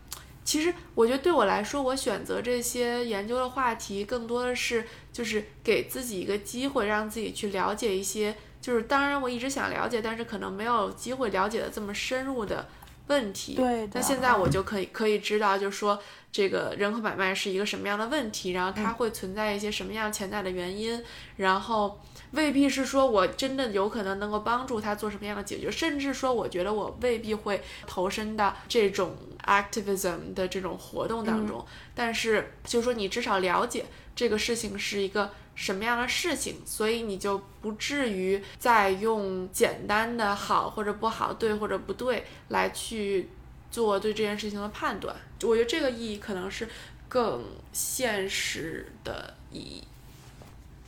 [0.44, 12.68] 其实，我觉得对我来说，我选择这些研究的话题，更多的是就是给自己一个机会，让自己去了解一些，就是当然我一直想了解，但是可能没有机会了解的这么深入的
[13.08, 13.58] 问题。
[13.92, 21.02] 那现在我就可以可以知道，就是说这个人口买卖是一个什么样的问题，然后它会存在一些什么样潜在的原因，
[21.36, 22.00] 然后
[22.32, 29.16] 未必是说我真的有可能能够帮助他做什么样的解决，甚至说我觉得我未必会投身到这种
[29.46, 31.64] activism 的这种活动当中，
[31.94, 33.86] 但是就是说你至少了解
[34.16, 43.28] 这个事情是一个什么样的事情，所以你就不至于再用简单的好或者不好、对或者不对来去
[43.70, 45.14] 做对这件事情的判断。
[45.42, 46.68] 我觉得这个意义可能是
[47.08, 49.84] 更现实的意义。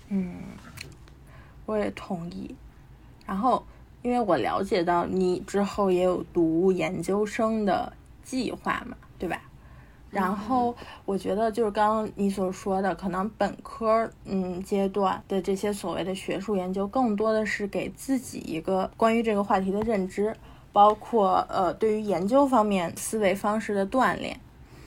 [0.08, 0.36] 嗯
[1.66, 2.56] 我也同意。
[3.26, 3.62] 然后，
[4.00, 7.92] 因为我了解到你之后也有读研究生的
[8.24, 9.42] 计划嘛，对吧？
[10.10, 20.34] 然后我觉得就是刚刚你所说的，可能本科嗯阶段的这些所谓的学术研究，更多的是给自己一个关于这个话题的认知，
[20.72, 24.40] 包括呃对于研究方面思维方式的锻炼。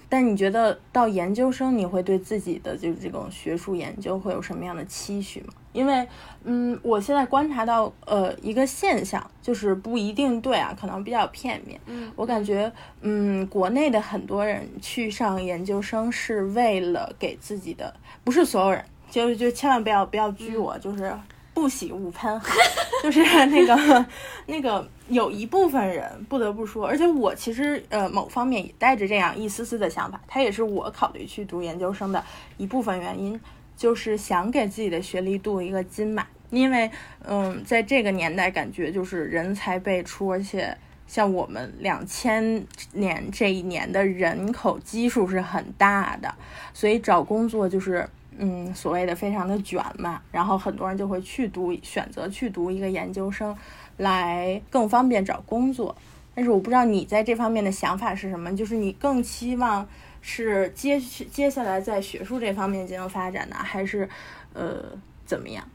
[0.09, 5.53] 但你觉得到研究生，你会对自己的就是这种学术研究会有什么样的期许吗？
[5.73, 6.07] 因为，
[6.43, 11.79] 嗯，我现在观察到，呃，一个现象就是不一定对啊，可能比较片面。
[11.85, 21.13] 嗯，我感觉，嗯，国内的很多人去上研究生是为了给自己的，不是所有人，就就千万不要不要拘我，就是
[21.53, 22.41] 不喜勿喷，
[23.03, 24.05] 就是那个
[24.47, 32.23] 那个有一部分人不得不说，而且我其实呃某方面也带着这样一丝丝的想法，它也是我考虑去读研究生的
[32.57, 33.39] 一部分原因。
[33.81, 36.91] 就是想给自己的学历镀一个金嘛，因为，
[37.25, 42.63] 嗯，在这个年代，感觉就是人才辈出，而且像我们两千
[42.93, 46.31] 年这一年的人口基数是很大的，
[46.75, 50.21] 所以找工作就是，嗯，所谓的非常的卷嘛。
[50.31, 53.57] 然后很多人就会去读，选择去读一个研究生，
[53.97, 55.95] 来更方便找工作。
[56.35, 59.87] 但是我不知道你在这方面的想法是什么，就是你更期望。
[60.21, 64.07] 是接接下来在学术这方面进行发展呢，还是
[64.53, 64.83] 呃
[65.25, 65.67] 怎么样？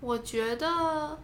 [0.00, 1.18] 我觉得，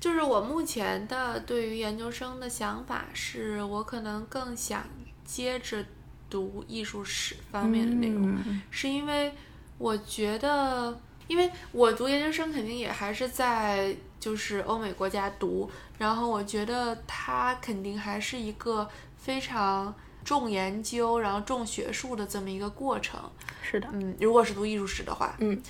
[0.00, 4.82] 就是我目前的对于研究生的想法是，我可能更想
[5.24, 5.84] 接着
[6.30, 8.38] 读艺术史方面的内容，
[8.70, 9.32] 是因为
[9.76, 18.88] 我觉得，因为我读研究生肯定也还是在就是欧美国家读，然后我觉得它肯定还是一个。
[19.28, 23.20] 非常重研究，然后重学术的这么一个过程。
[23.60, 25.62] 是的，嗯，如果是读艺术史的话，嗯，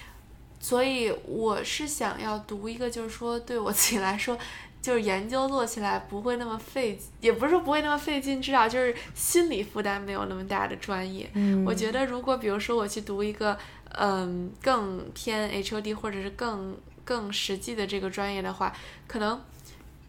[0.60, 4.38] 所以我是想要读一个，就是说对我自己来说，
[4.80, 11.28] 就是研究做起来不会那么费，也不是说不会那么费劲，至少就是心理负担没有那么大的专业。
[11.34, 13.58] 嗯，我觉得如果比如说我去读一个，
[13.98, 18.72] 嗯，更偏 HOD 或者是更更实际的这个专业的话，
[19.08, 19.40] 可能。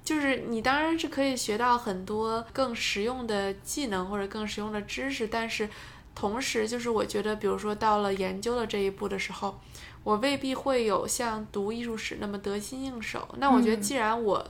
[0.10, 5.70] 就是你当然是可以学到很多更实用的技能或者更实用的知识，但是
[6.16, 9.60] 同时就是我觉得，比如说到了研究的这一步的时候，
[10.04, 13.28] 我未必会有像读艺术史那么得心应手。
[13.38, 14.44] 那我觉得，既然我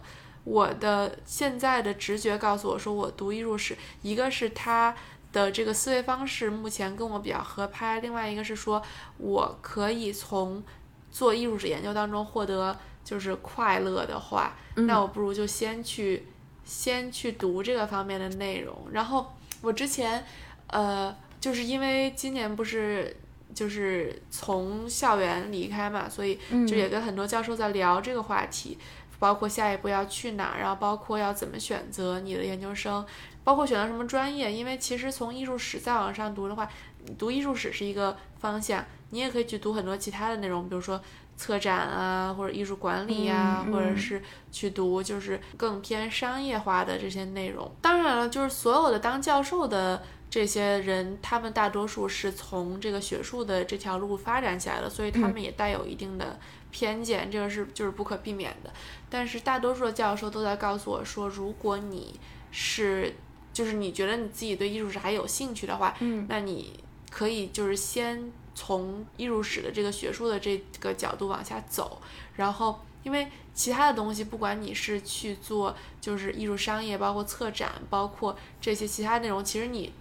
[0.45, 4.95] 我的现在的直觉告诉我说我读艺术史，一个是他
[5.33, 8.81] 的这个思维方式目前跟我比较合拍，另外一个是说
[9.17, 10.63] 我可以从
[11.11, 12.79] 做艺术史研究当中获得。
[13.09, 16.27] 就是快乐的话，那我不如就先去，
[16.63, 18.85] 先去读这个方面的内容。
[18.91, 20.23] 然后我之前，
[20.67, 23.17] 呃，就是因为今年不是
[23.51, 28.77] 就是从校园离开嘛，所以就也跟很多教授在聊这个话题，
[29.17, 33.03] 包括下一步要去哪，然后包括要怎么选择你的研究生，
[33.43, 34.53] 包括选择什么专业。
[34.53, 36.69] 因为其实从艺术史再往上读的话，
[37.17, 41.01] 读艺术史是一个方向，你也可以去读很多其他的内容，比如说。
[41.39, 44.21] 策展啊，或者艺术管理呀，或者是
[44.51, 47.71] 去读就是更偏商业化的这些内容。
[47.81, 56.37] 当然了，就是所有的当教授的这些人，他们大多数是从这个学术的这条路发展起来的，所以他们也带有一定的
[56.71, 58.69] 偏见，这个是就是不可避免的。
[59.09, 62.19] 但是大多数的教授都在告诉我说，如果你
[62.51, 63.15] 是
[63.53, 68.29] 就是你觉得你自己对艺术史还有兴趣的话，嗯，那你可以就是先。
[68.59, 72.01] 从艺术史的这个学术的这个角度往下走，
[72.35, 79.93] 然后因为其他的东西，不管你是去做就是艺术商业，包括策展，包括这些其他内容，其实你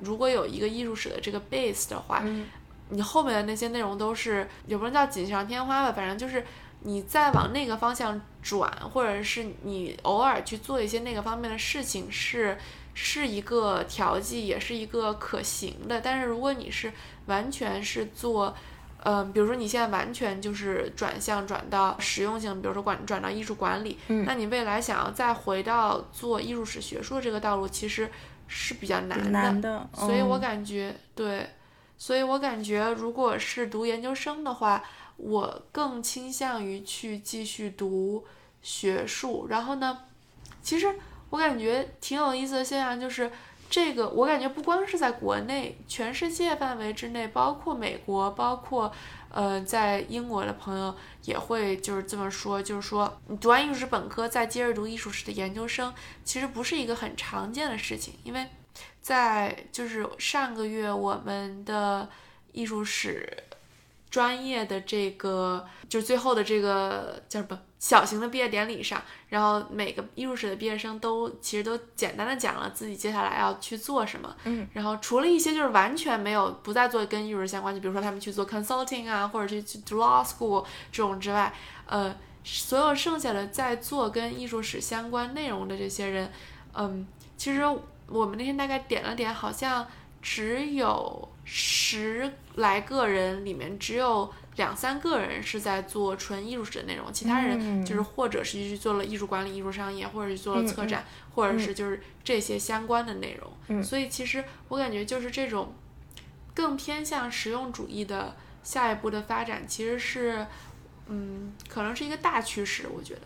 [0.00, 2.24] 如果有一个艺术史的这个 base 的话，
[2.88, 6.44] 你后面的那些内容都是也不能叫锦上添花吧，反正就是
[6.80, 12.58] 你再往那个方向转，或者是你偶尔去做一些那个方面的事情，是
[12.92, 16.00] 是一个调剂，也是一个可行的。
[16.00, 16.92] 但是如果你是
[17.26, 18.54] 完全是做，
[19.02, 28.10] 嗯，比如说你现在完全就是转向转到实用性，比如说管转到艺术管理，嗯，那你未来想要再回到做艺术史学术这个道路，其实
[28.48, 29.30] 是比较难的。
[29.30, 31.48] 难的，所以我感觉对，
[31.96, 34.82] 所以我感觉如果是读研究生的话，
[35.16, 38.24] 我更倾向于去继续读
[38.62, 39.46] 学术。
[39.48, 39.98] 然后呢，
[40.62, 40.94] 其实
[41.30, 43.30] 我感觉挺有意思的现象就是。
[43.74, 48.92] 这个我感觉不光是在国内，全世界范围之内，包括美国，包括
[49.30, 58.46] 呃在英国的朋友也会就是这么说，就是说你读完艺术史本科再接着读艺术史的研究生，其实不是一个很常见的事情，因为
[59.00, 62.08] 在就是上个月我们的
[62.52, 63.42] 艺术史
[64.14, 74.32] 专业的这个，就是最后的这个叫什么小型的毕业典礼上，然后每个艺术史的毕业生都其实都简单的讲了自己接下来要去做什么。
[74.44, 81.52] 嗯，然后除了一些就是完全没有不再做跟艺术相关，就比如说他们去做 consulting 啊，或者去去 law school 这种之外，
[81.86, 86.30] 呃，所有剩下的在做跟艺术史相关内容的这些人，
[86.72, 87.04] 嗯，
[87.36, 87.62] 其实
[88.06, 89.84] 我们那天大概点了点，好像
[90.22, 103.82] 只有十来个人，里面只有两三个人是在做纯艺术史的内容，其他人就是或者是去做了艺术管理、艺术商业，或者是做了策展，或者是就是这些相关的内容。
[103.82, 105.72] 所以其实我感觉就是这种
[106.54, 110.46] 更偏向实用主义的下一步的发展，其实是
[111.08, 113.20] 嗯，可能是一个大趋势，我觉得。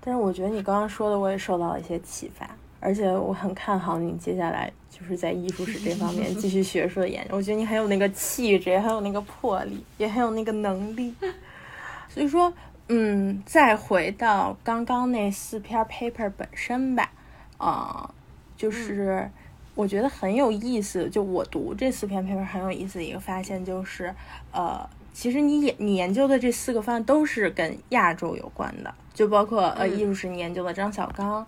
[0.00, 2.44] 但是我觉得你刚刚说的，我也受到了一些启发，
[2.84, 7.34] 而且我很看好你接下来就是在艺术史这方面 继续学术的研究。
[7.34, 11.14] 我觉得你很有那个气质，也很有那个魄力，也很有那个能力。
[12.10, 12.52] 所以说，
[12.88, 17.10] 嗯，再回到刚刚那四篇 paper 本身吧，
[17.56, 18.14] 啊、
[18.56, 19.28] 就是
[19.74, 21.08] 我觉得很有意思。
[21.08, 24.14] 就我读这四篇 paper 很有意思的一个发现就是，
[24.52, 31.44] 呃，其实你研你研究的这四个方案都是跟亚洲有关的，就包括呃嗯艺术史你研究的张小刚，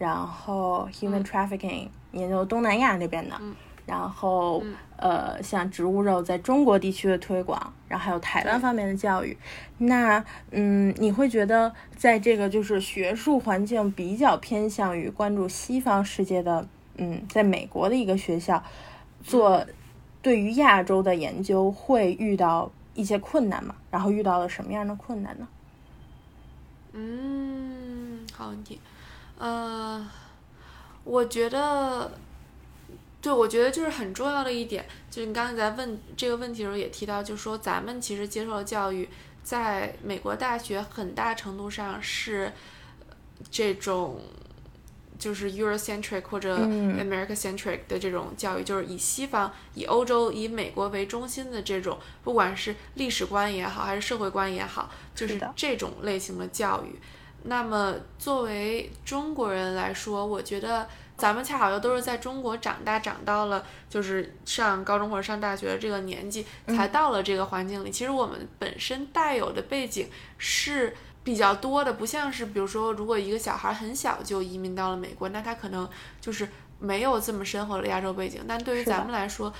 [0.00, 9.36] 然后 human 嗯 trafficking 你研究东南亚那边的，嗯然后嗯呃像植物肉在中国地区的推广，然后还有台湾方面的教育。
[9.76, 18.62] 那嗯，你会觉得在这个就是学术环境比较偏向于关注西方世界的，嗯，在美国的一个学校
[19.22, 19.66] 做
[20.22, 23.74] 对于亚洲的研究会遇到一些困难吗？
[23.90, 25.46] 然后遇到了什么样的困难呢？
[26.92, 28.80] 嗯，好问题。
[29.40, 30.06] 呃，
[31.04, 32.12] 我觉得，
[33.22, 39.08] 对，我觉得就是很重要的一点，就是你刚才在问这个问题的时候也提到，就是说咱们其实接受的教育，
[39.42, 42.52] 在美国大学很大程度上是
[43.08, 43.16] 呃
[43.50, 44.20] 这种。
[45.20, 56.98] 就是 Eurocentric 或者嗯 America-centric 的这种教育，就是以西方、以欧洲、以美国为中心的这种，不管是历史观也好，还是社会观也好，就是这种类型的教育。
[57.44, 60.86] 那么作为中国人来说，我觉得
[61.16, 67.90] 咱们恰好又都是在中国长大，长到了就是上高中或者上大学的这个年纪，才到了这个环境里。
[67.90, 75.88] 其实我们本身带有的背景是比较多的，不像是比如说，如果一个小孩很小就移民到了美国，那他可能
[76.20, 78.42] 就是没有这么深厚的亚洲背景。
[78.46, 79.52] 但对于咱们来说，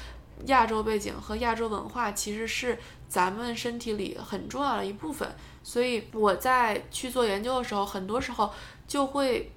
[0.47, 2.79] 亚洲背景和亚洲文化其实是
[3.09, 5.29] 咱们身体里很重要的一部分。
[5.63, 8.53] 所以我在去做研究的时候，很多时候
[8.87, 9.51] 就会。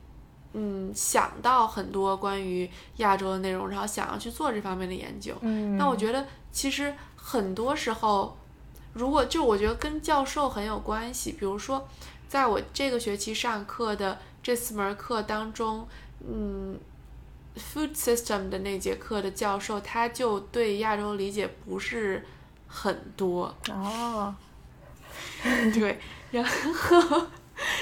[0.56, 5.36] 嗯，想到很多关于亚洲的内容，然后想要去做这方面的研究。
[5.42, 8.38] 嗯那我觉得其实很多时候，
[8.94, 11.32] 如果就我觉得跟教授很有关系。
[11.32, 11.88] 比如说，
[12.28, 15.88] 在我这个学期上课的这四门课当中，
[16.24, 16.78] 嗯
[17.58, 22.24] ，food system 的那节课的教授他就对亚洲理解不是
[22.68, 24.36] 很多，哦，
[25.74, 26.00] 对，
[26.32, 27.28] 然后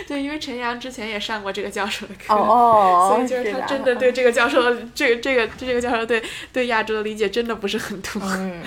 [0.07, 2.35] 对，因为陈阳之前也上过这个教授的课。
[2.35, 6.21] 所以就是他真的对 这个教授的这个这个这个教授对
[6.51, 8.21] 对亚洲的理解真的不是很多。
[8.23, 8.61] 嗯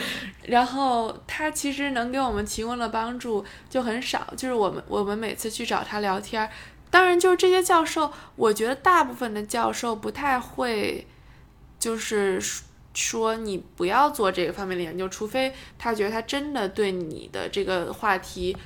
[0.46, 6.50] 然后他其实能给我们提供的帮助就很少，就是我们我们每次去找他聊天儿，
[6.90, 11.06] 当然就是这些教授，我觉得大部分的教授不太会，
[11.78, 12.38] 就是
[12.94, 18.56] 说说你不要做这个方面的研究，除非他觉得他真的对你的这个话题。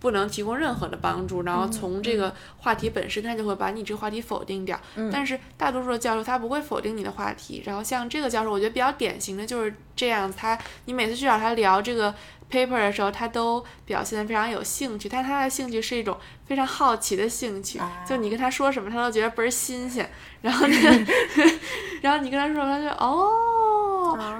[0.00, 4.80] 不能提供任何的帮助，然后从这个话题本身，他就会把你这个话题否定掉。
[5.12, 12.12] 但是大多数的教授他不会否定你的话题，然后像这个教授，我觉得比较典型的就是这样子，他你每次去找他聊这个
[12.50, 20.10] paper 的时候，他都表现得非常有兴趣，但他的兴趣是一种非常好奇的兴趣，啊就你跟他说什么，他都觉得倍儿新鲜，
[20.40, 21.12] 然后那个，
[22.02, 23.30] 然后你跟他说什么，他就哦，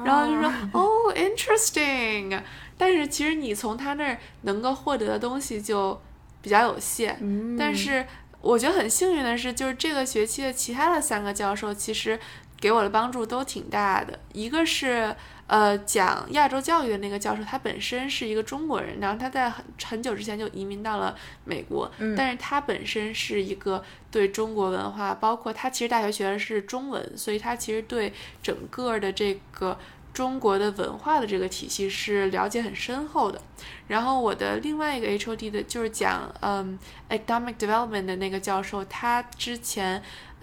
[0.05, 2.41] 然后就说哦，interesting，
[2.77, 6.01] 但是其实你从他那儿能够获得的东西就
[6.41, 8.07] 比较有限，嗯，但是
[8.41, 12.19] 我觉得很幸运的是，就是这个学期的其他的三个教授，其实
[12.61, 14.19] 给我的帮助都挺大的。
[14.33, 15.15] 一个是
[15.53, 29.79] 呃讲亚洲教育的那个教授，他本身是一个中国人，然后他在很很久之前就移民到了美国，嗯但是他本身是一个对中国文化，包括他其实大学学的是中文，所以他其实对整个的这个。
[30.13, 33.41] 中国的文化的这个体系是了解很深厚的，
[33.89, 36.79] 然后我的另外一个 HOD 的就是讲嗯
[37.09, 40.03] economic development 的那个教授，他之前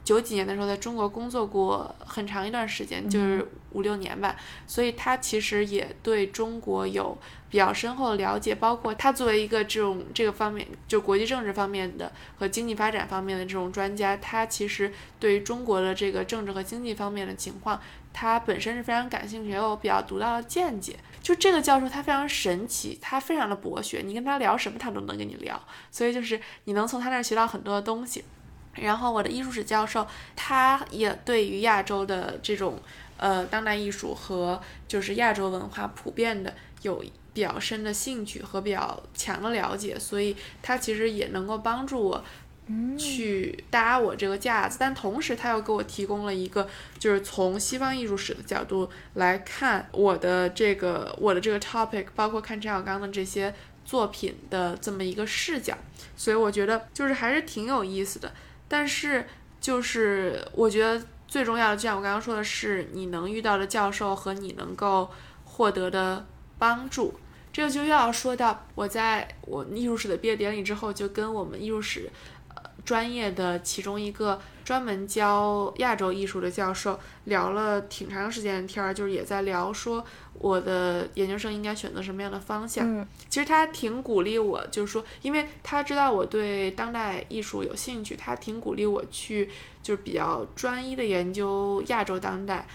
[0.10, 4.36] 九几年的时候在中国工作过很长一段时间，就是五六年吧，
[4.66, 7.16] 所以他其实也对中国有
[7.48, 17.80] 比较深厚的了解，包括他作为一个这种这个方面就国际政治方面的和经济发展方面的这种专家，他其实对于中国的这个政治和经济方面的情况，
[18.12, 20.96] 他本身是非常感兴趣，也有比较独到的见解。
[21.22, 28.24] 就这个教授他非常神奇，他非常的博学，你跟他聊什么他都能跟你聊，所以就是你能从他那儿学到很多的东西。
[28.82, 32.82] 然后我的艺术史教授，他也对于亚洲的这种
[33.18, 37.04] 呃当代艺术和就是亚洲文化普遍的有
[37.34, 42.24] 比较深的兴趣和比较强的了解，所以他其实也能够帮助我
[42.98, 44.78] 去搭我这个架子。
[44.80, 46.68] 但同时他又给我提供了一个
[46.98, 53.54] 就是从西方艺术史的角度来看我的这个我的这个 topic，包括看陈小刚的这些
[53.86, 55.78] 作品的这么一个视角，
[56.16, 58.32] 所以我觉得就是还是挺有意思的。
[58.70, 59.28] 但是，
[59.60, 65.10] 就是我觉得最重要的，就像我刚刚说的是，你能遇到的教授和你能够
[65.44, 66.26] 获得的
[66.58, 67.20] 帮助，
[67.52, 72.10] 这个就又要说到我在我艺术史的毕业典礼之后，就跟我们艺术史
[72.56, 74.40] 呃专业的其中一个
[74.70, 80.06] 专门教亚洲艺术的教授聊了挺长时间的天儿，就是也在聊说。
[80.34, 83.04] 我的研究生应该选择什么样的方向？
[83.28, 89.50] 其实他挺鼓励我，就是说，因为他知道我对当代艺术有兴趣，他挺鼓励我去，
[89.82, 92.68] 就是比较专一的研究亚洲当代。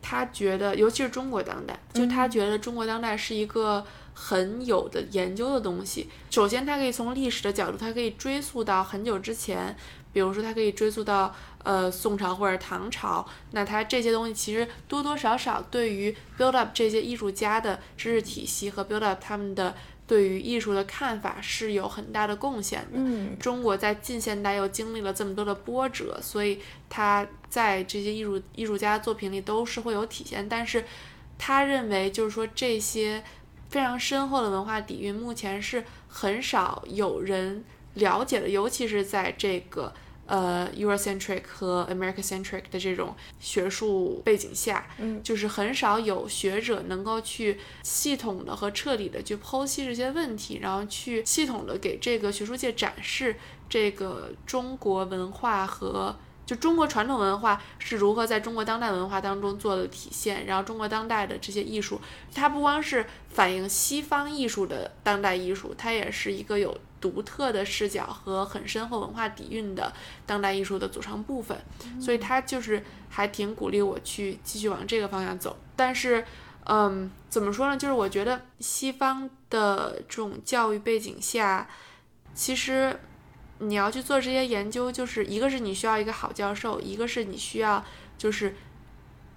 [0.00, 3.84] 他觉得，尤其是中国当代，就他觉得中国当代是一个
[4.14, 6.08] 很有的研究的东西。
[6.30, 9.76] 首先，他可以从历史的角度，他可以追溯到很久之前。
[10.12, 19.74] 比如说，它可以追溯到呃宋朝或者唐朝，那它这些东西其实多多少少对于 build up 这些艺术家的知识体系和 build up 他们的
[20.06, 22.88] 对于艺术的看法是有很大的贡献的。
[22.92, 26.60] 嗯，中国在近现代又经历了这么多的波折，所以
[26.90, 30.46] 他在这些艺术艺术家作品里都是会有体现。
[30.46, 30.84] 但是
[31.38, 33.24] 他认为，就是说这些
[33.70, 39.92] 非常深厚的文化底蕴，目前是很少有人了解的，尤其是在这个。
[40.24, 53.34] 呃，Eurocentric 和 Americacentric 的这种学术背景下，嗯，就是很少有学者能够去系统的和彻底的去剖析这些问题，然后去系统的给这个学术界展示
[53.68, 56.16] 这个中国文化和
[56.52, 61.98] 就中国传统文化是如何在中国当代文化当中做的体现，然后中国当代的这些艺术，
[62.34, 66.78] 它不光是反映西方艺术的当代艺术，它也是一个有。
[67.02, 69.92] 独特的视角和很深厚文化底蕴的
[70.24, 71.58] 当代艺术的组成部分，
[72.00, 75.58] 所以它就是还挺鼓励我去继续往这个方向走。
[75.74, 76.24] 但是，
[76.62, 77.76] 嗯，怎么说呢？
[77.76, 81.68] 就是我觉得西方的这种教育背景下，
[82.36, 82.96] 其实
[83.62, 87.84] 你要去做这些研究，就是一个是你需要一个好教授，一个是你需要
[88.18, 88.54] 就是，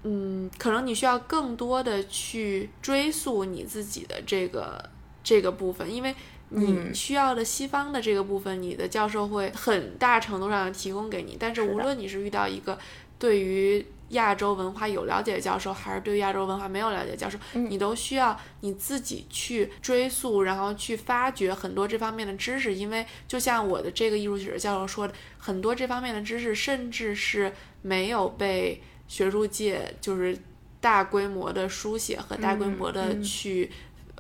[0.04, 4.90] 嗯，可能你需要更多的去追溯你自己的这个
[5.24, 6.16] 这个部分，因为。
[6.50, 11.36] 你需要的西方的这个部分，你的教授会很大程度上提供给你。
[11.40, 12.78] 但是无论你是遇到一个
[13.18, 22.74] 对于亚洲文化有了解的教授，还是对亚洲文化没有了解的教授，你都需要你自己去追溯，然后去发掘很多这方面的知识。
[22.74, 27.51] 因为就像我的这个艺术史教授说的，很多这方面的知识甚至是
[27.82, 30.38] 没有被学术界就是
[30.80, 33.72] 大规模的书写和大规模的去。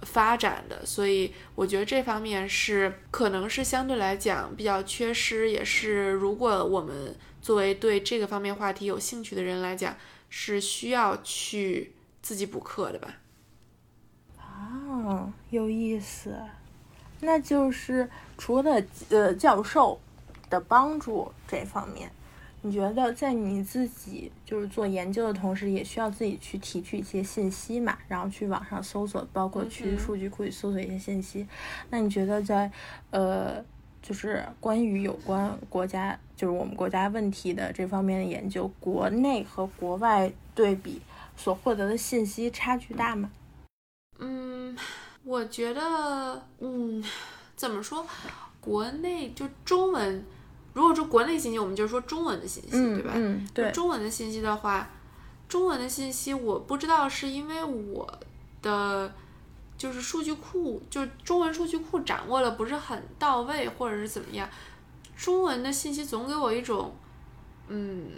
[0.01, 7.15] 发展的，所以我觉得这方面是可能是相对来讲比较缺失，也是如果我们
[7.45, 9.95] 作为对这个方面话题有兴趣的人来讲，
[10.31, 13.17] 是需要去自己补课的吧。
[14.39, 16.35] 啊，有意思，
[17.19, 19.99] 那就是除了呃教授
[20.49, 22.09] 的帮助这方面。
[22.63, 27.95] 你觉得在你自己就是做研究的同时，也需要自己去提取一些信息嘛？
[28.07, 31.47] 然后去网上搜索，包括去数据库里搜索一些信息。
[31.91, 32.71] 那你觉得在
[33.11, 33.63] 呃，
[34.07, 41.01] 就是关于有关国家，就是我们国家问题的这方面的研究，国内和国外对比
[41.35, 43.31] 所获得的信息差距大吗？
[44.19, 44.77] 嗯，
[45.23, 47.03] 我觉得，嗯，
[47.55, 48.05] 怎么说？
[48.61, 50.23] 国内就中文。
[50.73, 53.13] 如果说国内信息，我们就说中文的信息，对吧？
[53.15, 53.71] 嗯，对。
[53.71, 54.87] 中文的信息的话，
[55.49, 58.19] 中文的信息我不知道是因为我
[58.61, 59.11] 的
[59.77, 64.49] 就是数据库，就中文数据库掌握的不是很到位，或者是怎么样。
[65.15, 66.95] 中文的信息总给我一种，
[67.67, 68.11] 嗯，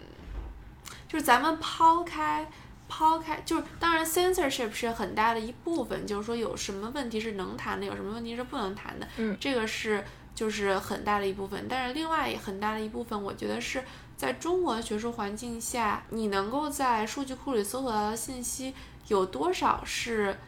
[1.08, 2.50] 就是咱们抛开
[2.88, 10.04] 抛开，就是当然 censorship 是很大的一部分，就是说有什么问题是能谈的，有什么问题是不能谈的，嗯，这个是。
[10.34, 13.82] 就是很大的一部分，但是另外很大的一部分，我觉得是
[14.16, 18.72] 在中国的学术环境下，你能够在数据库里搜索到的信息
[19.08, 20.38] 有多少是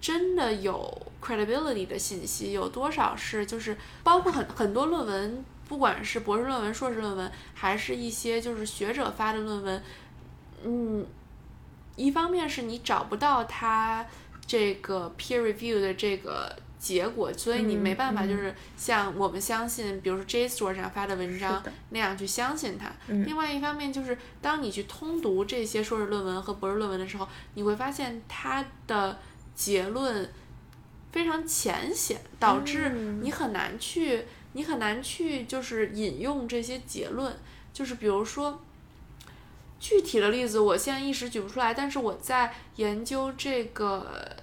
[0.00, 9.82] 真的有 credibility 的信息，有多少是就是包括很很多论文，不管是博士论文、硕士论文，还是一些就是学者发的论文，
[10.64, 11.06] 嗯，
[11.96, 14.06] 一方面是你找不到它
[14.46, 16.56] 这个 peer review 的这个。
[16.80, 22.90] 结果，所以你没办法，就是像我们相信，比如说 JSTOR 上发的文章那样去相信它。
[23.06, 29.18] 另外一方面，就是当你去通读这些硕士论文和博士论文的时候，你会发现它的
[29.54, 30.30] 结论
[31.12, 32.90] 非常浅显，导致
[33.22, 37.36] 你很难去，你很难去就是引用这些结论。
[37.72, 38.60] 就是比如说，
[39.78, 44.36] 具体的例子我现在一时举不出来，但是我在研究这个。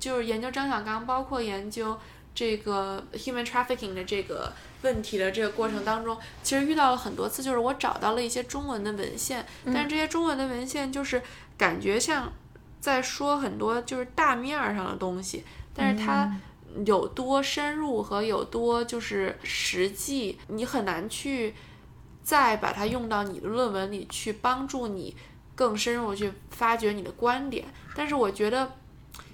[0.00, 1.94] 就是研究张小刚，包括研究
[2.34, 11.20] 这个 human trafficking 的这个问题的这个过程当中，其实遇到了很多次，就是我找到了一些中文的文献，但是这些中文的文献就是
[11.58, 12.32] 感觉像
[12.84, 16.30] 在说很多就是大面上的东西，但是它
[16.84, 21.54] 有多深入和有多就是实际，你很难去
[22.22, 25.16] 再把它用到你的论文里去帮助你
[25.54, 27.64] 更深入去发掘你的观点。
[27.96, 28.70] 但是我觉得，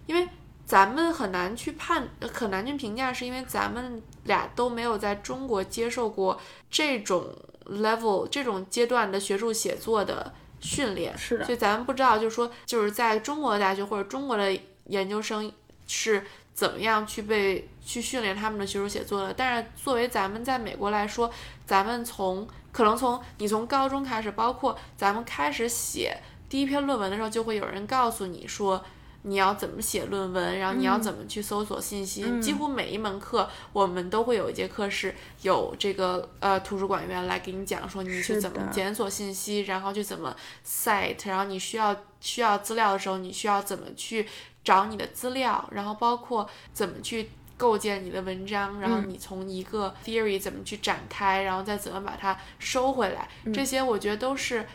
[0.07, 0.29] 因为
[0.65, 6.41] 咱们很难去判，很难去评价，是因为咱们俩都没有在中国接受过
[6.71, 7.27] 这种
[7.67, 15.53] level 这种阶段的学术写作的训练，是的，所以咱们不知道，就是说，就是在中国的大学或者中国的研究生
[15.87, 19.33] 是怎么样去被去训练他们的学术写作的。
[19.33, 21.31] 但是作为咱们在美国来说，
[21.67, 26.17] 咱们从可能从你从高中开始，包括咱们开始写
[26.49, 28.85] 第一篇论文的时候，就会有人告诉你说。
[29.23, 32.41] 你要怎么写论文，然后你要怎么去搜索信息？
[32.41, 40.35] 几乎每一门课，我们都会有一节课是有这个呃图书馆员来给你讲，说你去怎么检索信息，然后去怎么
[40.67, 44.27] cite，然后你需要需要资料的时候，你需要怎么去
[44.65, 54.67] 找你的资料，然后包括怎么去构建你的文章，然后你从一个 theory 怎么去展开，然后再怎么把它收回来，这些我觉得都是。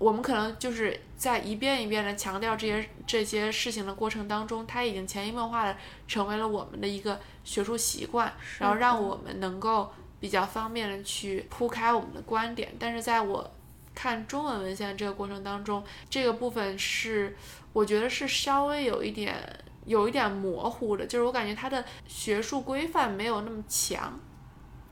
[0.00, 5.76] 我们可能就是在一遍一遍的强调这些这些事情的过程当中，它已经潜移默化的
[6.08, 12.72] 成为了我们的一个学术习惯，然后让我们能够比较方便的去铺开我们的观点。
[12.78, 13.50] 但是在我
[13.94, 17.36] 看中文文献这个过程当中，这个部分是
[17.74, 19.36] 我觉得是稍微有一点
[19.84, 24.18] 有一点模糊的，就是我感觉它的学术规范没有那么强，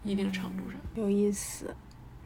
[0.05, 1.75] 一定程度上有意思。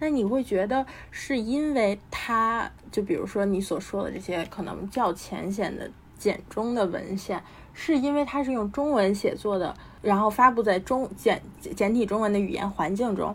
[0.03, 5.88] 那你会觉得是因为它，就比如说你所说的这些可能较浅显的
[6.18, 7.40] 简中的文献，
[7.72, 9.72] 是因为它是用中文写作的，
[10.03, 11.40] 然后发布在中简
[11.76, 13.32] 简体中文的语言环境中，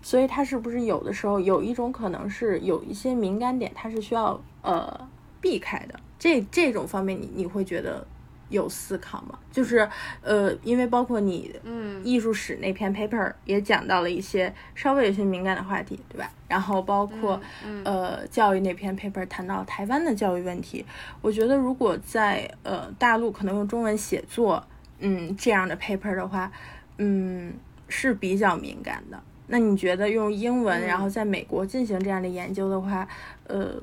[0.00, 5.08] 所以它是不是有的时候有一种可能是有一些敏感点，它是需要呃
[5.40, 5.98] 避开的？
[6.20, 8.06] 这这种方面，你你会觉得？
[8.48, 9.38] 有思考吗？
[9.50, 9.88] 就是，
[10.22, 16.30] 呃，因为包括你，嗯，艺术史那篇 paper 也讲到了一些稍微有些敏感的话题，对吧？
[16.48, 17.40] 然后包括，
[17.84, 20.84] 呃，教育那篇 paper 谈到台湾的教育问题。
[21.20, 24.64] 我觉得如果在呃大陆可能用中文写作，
[25.00, 26.50] 嗯，这样的 paper 的话，
[26.98, 27.52] 嗯，
[27.88, 29.20] 是比较敏感的。
[29.48, 33.06] 那你觉得用英文，然后在美国进行这样的研究的话，
[33.48, 33.74] 呃？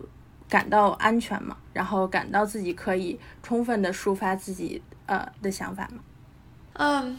[0.54, 1.58] 感到安全吗？
[1.74, 5.98] 然后感到自己可以充分的抒发自己呃的想法吗？
[6.74, 7.18] 嗯，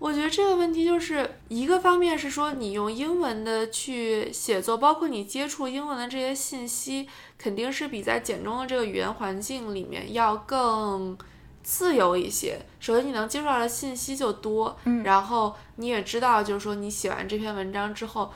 [0.00, 11.16] 我觉得这个问题就是一个方面是说你用英文的去写作，包括你接触英文的这些信息，肯定是比在简中的这个语言环境里面要更
[11.62, 12.60] 自由一些。
[12.80, 18.32] 首先你能接触到的信息就多，嗯，然后你也知道，就是说你写完这篇文章之后，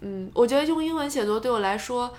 [0.00, 2.12] 嗯，我觉得用英文写作对我来说。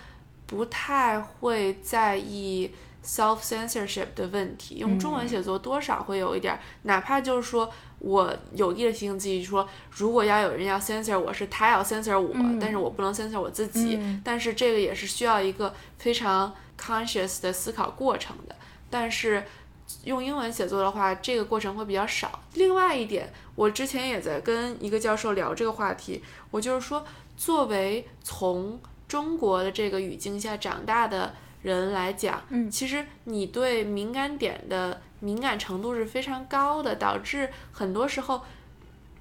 [0.45, 2.71] 不太会在意
[3.03, 7.69] self censorship 的问题，用中文写作多少会有一点，哪怕就是说
[7.99, 18.55] 我有意的提醒自己说，如果要有人要 censor 我是他要 censor 我，但是我不能 censor 我自己，但是这个也是需要一个非常 conscious 的思考过程的。
[18.89, 19.43] 但是
[20.05, 22.43] 用英文写作的话，这个过程会比较少。
[22.53, 27.03] 另外一点，我之前也在跟一个教授聊这个话题，我就是说，
[27.35, 28.79] 作为从
[29.13, 38.41] 中国的这个语境下长大的人来讲，嗯，其实你对敏感点的敏感程度是非常高的，导致很多时候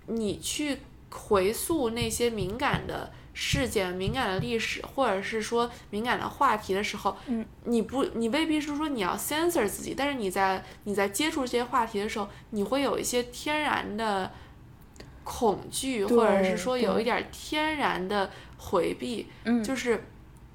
[0.07, 0.79] 你去
[1.11, 14.33] 回溯那些敏感的事件、敏感的历史，或者是说敏感的话题的时候，嗯，你不，你未必是说你要 censor 自己，但是你在你在接触这些话题的时候，你会有一些天然的
[15.25, 19.29] 恐惧，或者是说有一点天然的回避。
[19.45, 20.05] 嗯就是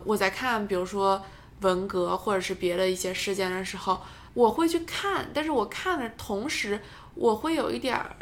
[0.04, 1.22] 我在看，比如说
[1.62, 4.00] 文革或者是别的一些事件的时候，
[4.34, 6.80] 我会去看，但是我看的同时，
[7.16, 8.16] 我会有一点儿，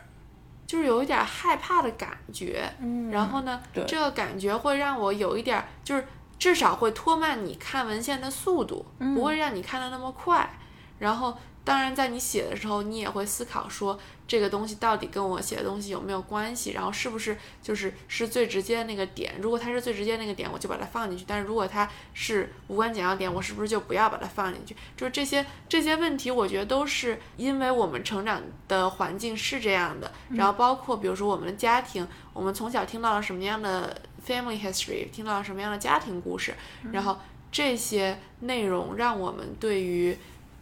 [0.65, 2.63] 就是有一点儿害怕的感觉。
[2.79, 6.05] 嗯然后呢，这个感觉会让我有一点儿，就是
[6.39, 10.49] 至少会拖慢你看文献的速度，嗯不会让你看的那么快。
[10.97, 19.33] 然后，当然在你写的时候，你也会思考说这个东西到底跟我写的东西有没有关系，然后是不是就是是最直接的那个点。
[19.41, 24.75] 如果它是最直接那个点，我就把它放进去；但是如果它是无关紧要点，我是不是就不要把它放进去？
[24.95, 36.53] 就是这些这些问题，我觉得都是因为我们成长的环境是这样的，然后包括比如说我们的家庭，我们从小听到了什么样的 family history，听到了什么样的家庭故事，
[36.91, 37.17] 然后
[37.51, 40.17] 这些内容让我们对于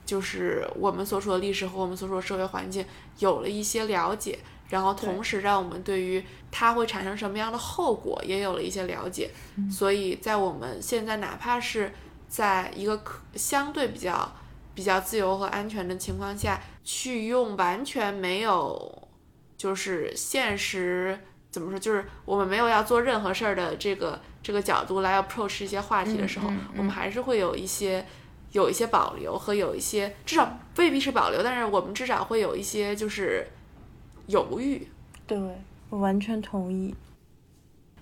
[0.06, 2.86] 就是我们所处的历史和我们所处的社会环境
[3.20, 4.40] 有了一些了解，
[4.70, 9.30] 然后同时让我们对于它会产生什么样的后果也有了一些了解。
[9.72, 11.94] 所以在我们现在哪怕是
[12.28, 14.32] 在一个可相对比较
[14.74, 19.08] 比较自由和安全的情况下，去用完全没有
[19.56, 21.18] 就是现实
[21.52, 28.04] 怎么说，就是我们没有要做任何事儿的这个这个角度来 approach 一些话题的时候，嗯嗯嗯我们还是会有一些
[28.54, 33.46] 有一些保留和有一些至少未必是保留，但是我们至少会有一些就是
[34.28, 34.88] 犹豫。
[35.28, 35.38] 对，
[35.90, 36.96] 我完全同意。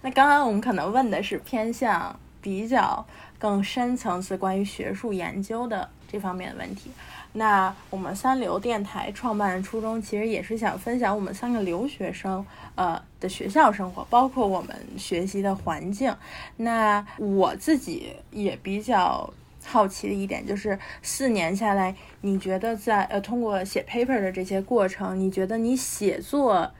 [0.01, 3.05] 那刚刚我们可能问的是偏向比较
[3.39, 6.91] 更深层次关于学术研究的这方面的问题。
[7.33, 12.45] 那我们三流电台创办的初衷，其实也是想分享我们三个留学生
[12.75, 16.13] 呃的学校生活，包括我们学习的环境。
[16.57, 19.31] 那我自己也比较
[19.63, 26.71] 好奇的一点就是，四年下来，你觉得在呃通过写 paper 的这些过程，你觉得你写作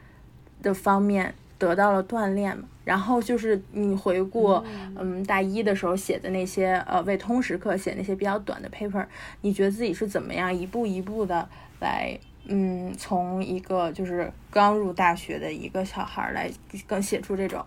[0.62, 2.68] 的方面得到了锻炼吗？
[2.84, 4.54] 然后就是你回顾，
[4.96, 9.06] 嗯，大一的时候写的那些呃为通识课写那些比较短的 paper，
[9.42, 11.48] 你觉得自己是怎么样一步一步的
[11.80, 16.50] 来，嗯，从一个就是刚入大学的一个小孩儿来
[16.88, 17.64] 更写出这种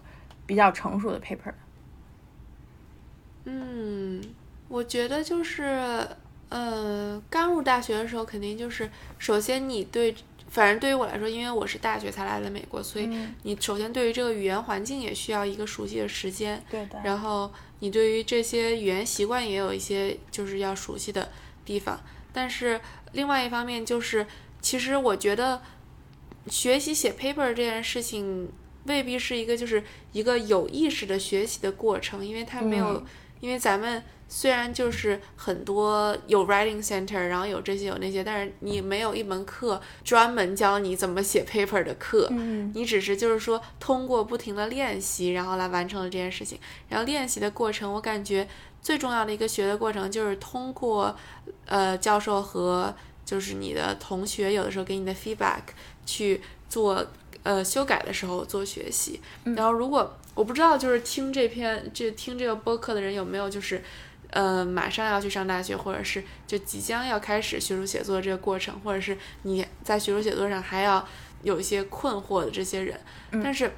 [0.47, 1.53] 比较成熟的 paper？
[3.45, 4.21] 嗯，
[4.69, 6.07] 我觉得就是，
[6.49, 10.15] 呃，刚入大学的时候，肯定就是首先你对，
[10.49, 16.65] 反正对于我来说，因为我是大学才来的美国，所以嗯你首先对于这个语言环境也需要一个熟悉的时间。
[16.71, 21.31] 对的，然后你对于这些语言习惯也有一些就是要熟悉的
[21.65, 22.01] 地方，
[22.33, 22.81] 但是
[23.12, 24.27] 另外一方面就是，
[24.61, 25.61] 其实我觉得
[26.49, 28.51] 学习写 paper 这件事情
[28.87, 33.07] 未必是一个就是一个有意识的学习的过程，因为它没有，嗯
[33.41, 34.03] 因为咱们。
[34.27, 46.59] 虽然就是很多有 writing center，然后有这些有那些，但是你没有一门课专门教你怎么写 paper 的课，嗯你只是就是说通过不停的练习，然后来完成了这件事情。
[46.89, 48.49] 然后练习的过程，我感觉
[48.83, 51.14] 最重要的一个学的过程就是通过
[51.66, 52.93] 呃教授和
[53.25, 55.62] 就是你的同学有的时候给你的 feedback
[56.05, 57.07] 去做
[57.45, 59.20] 呃修改的时候做学习。
[59.45, 63.81] 嗯然后如果我不知道就是听这篇这听这个播客的人有没有就是。
[64.35, 71.07] 呃，马上要去上大学，或者是就即将要开始学术写作这个过程，或者是你在学术写作上还要
[71.45, 72.99] 有一些困惑的这些人，
[73.30, 73.70] 嗯但是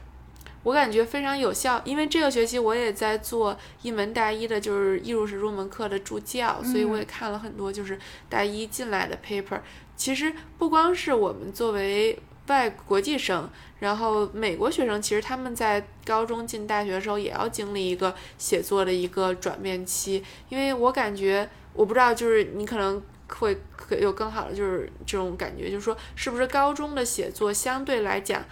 [0.63, 7.99] 我感觉非常有效，因为这个学期我也在做一门大一的，就是艺术史入门课的助教，所以我也看了很多就是
[8.31, 9.61] 大一进来的 paper。
[9.95, 12.19] 其实不光是我们作为
[12.49, 13.49] 外国际生，
[13.81, 23.57] 然后美国学生，其实他们在高中进大学的时候也要经历一个写作的一个转变期，因为我感觉我不知道，就是你可能会
[24.01, 28.45] 有更好的就是这种感觉，就是说是不是高中的写作相对来讲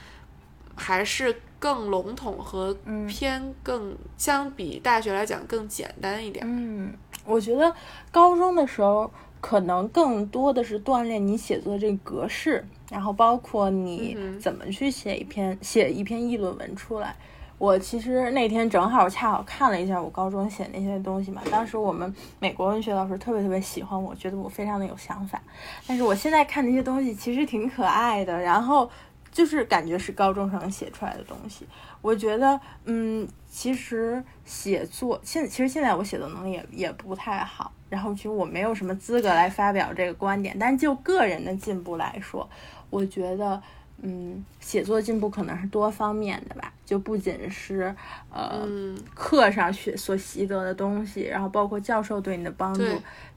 [0.77, 6.45] 还是更笼统和嗯偏更相比大学来讲更简单一点。
[6.47, 6.93] 嗯，
[7.25, 7.73] 我觉得
[8.11, 9.11] 高中的时候
[9.45, 17.15] 可能更多的是锻炼你写作这个格式，然后包括你怎么去写一篇写一篇议论文出来。
[17.59, 25.39] 我其实那天正好恰好看了一下我高中写那些东西嘛，当时我们美国文学老师特别特别喜欢我，觉得我非常的有想法。
[25.87, 28.91] 但是我现在看那些东西其实挺可爱的，然后
[29.31, 31.67] 就是感觉是高中生写出来的东西。
[32.01, 42.51] 我觉得，嗯，其实写作现其实现在我写作能力也也不太好，然后其实我没有什么资格来发表这个观点，但就个人的进步来说，
[42.91, 43.63] 我觉得，
[44.03, 47.95] 嗯，写作进步可能是多方面的吧，就不仅是
[48.33, 52.85] 呃嗯，课上学所习得的东西，然后包括教授对你的帮助。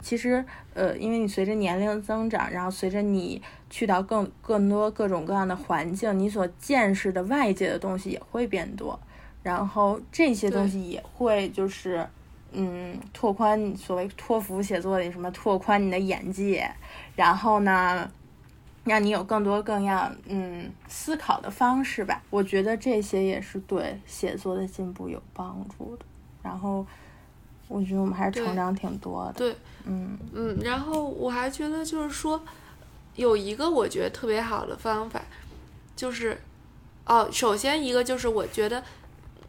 [0.02, 0.44] 其实，
[0.74, 3.40] 呃，因为你随着年龄增长，然后随着你
[3.70, 9.00] 去到更更多各种各样的环境，你所见识的外界的东西也会变多，
[9.44, 12.08] 然后这些东西也会就是，
[12.60, 16.68] 嗯，拓宽你所谓托福写作里什么拓宽你的眼界，
[17.16, 18.10] 然后呢，
[18.84, 22.24] 让你有更多更样嗯思考的方式吧。
[22.32, 26.06] 我觉得这些也是对写作的进步有帮助的。
[26.42, 26.86] 然后，
[27.68, 29.34] 我觉得我们还是成长挺多的。
[29.34, 29.56] 对，
[29.86, 32.42] 嗯嗯，然后我还觉得就是说，
[33.16, 35.22] 有一个我觉得特别好的方法，
[35.96, 36.42] 就是，
[37.06, 38.82] 哦，首先一个就是我觉得，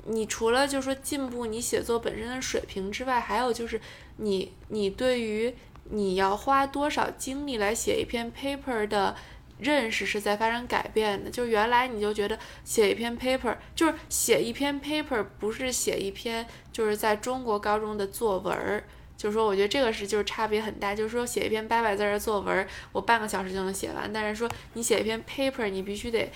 [0.09, 3.80] 你除了就是说进步你写作本身的水平之外，还有就是
[4.16, 5.54] 你你对于
[5.90, 9.14] 你要花多少精力来写一篇 paper 的
[9.59, 11.30] 认识是在发生改变的。
[11.30, 18.84] 就是原来你就觉得写一篇 paper 就是写一篇 paper，不是写一篇就是在中国高中的作文儿。
[19.16, 20.94] 就是说，我觉得这个是就是差别很大。
[20.94, 24.09] 就是说，写一篇八百字的作文，我半个小时就能写完。
[24.12, 26.30] 但是说你写一篇 paper，你必须得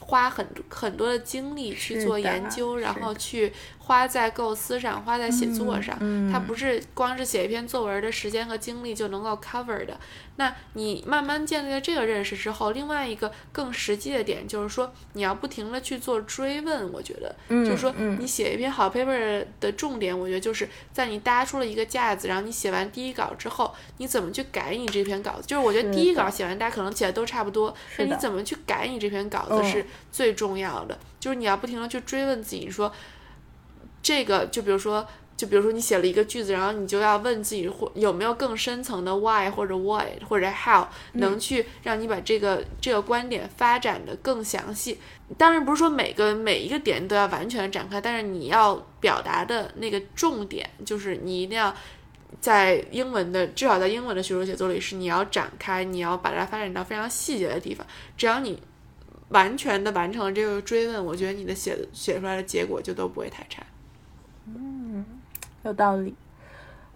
[0.00, 5.96] 花很很多的精力去做研究，然后去花在构思上，花在写作上。
[6.00, 9.98] 嗯，它不是光是写一篇作文的时间和精力就能够 cover 的。
[10.38, 16.92] 那你慢慢建立了这个认识之后，另外一个更实际的点就是说，你要不停的去做追问。
[16.92, 25.46] 我觉得，嗯就是说嗯你写一篇好 paper 的重点，我觉得就是在你搭出了一个架子，然后你写完第一稿之后，你怎么去改你这篇稿子？
[25.46, 30.98] 就是我觉得第一稿写完，大家可能写的都差不多，那你怎么去改你这篇稿子嗯是最重要的。
[31.18, 32.92] 就是你要不停的去追问自己说，
[34.02, 35.06] 这个就比如说。
[35.36, 44.98] 就比如说你写了一个句子，然后你就要问自己或有没有更深层的 why 或者 what 或者 how 能去让你把这个这个观点发展的更详细。
[45.36, 51.76] 当然不是说每个每一个点都要完全展开，但是你要表达的那个重点就是你一定要
[52.40, 57.86] 在英文的至少在英文的学术写作里是你要展开，你要把它发展到非常细节的地方。
[58.16, 58.58] 只要你
[59.28, 63.62] 完全的完成了这个追问，我觉得你的写写出来的结果就都不会太差。
[64.46, 65.04] 嗯
[65.64, 66.14] 有道理。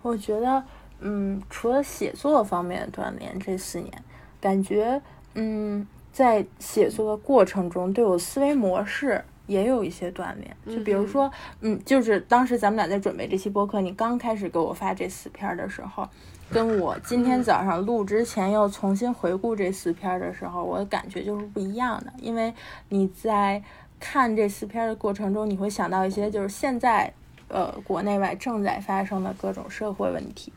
[0.03, 0.65] 我觉得，
[1.01, 3.93] 嗯，除了写作方面的锻炼，这四年
[4.41, 5.03] 感觉，
[5.35, 10.57] 嗯，在写作的过程中，对我思维模式也有一些锻炼。
[10.67, 16.09] 就比如说，嗯，就是当时咱们俩在准备这期播客，你刚开始给我发这四篇的时候，
[16.51, 22.13] 跟我今天早上录之前又重新回顾这四篇的时候，我的感觉就是不一样的。
[22.19, 22.53] 因为
[22.89, 23.63] 你在
[23.99, 27.13] 看这四篇的过程中，你会想到一些就是现在。
[27.53, 30.53] 呃，国内外正在发生的各种社会问题，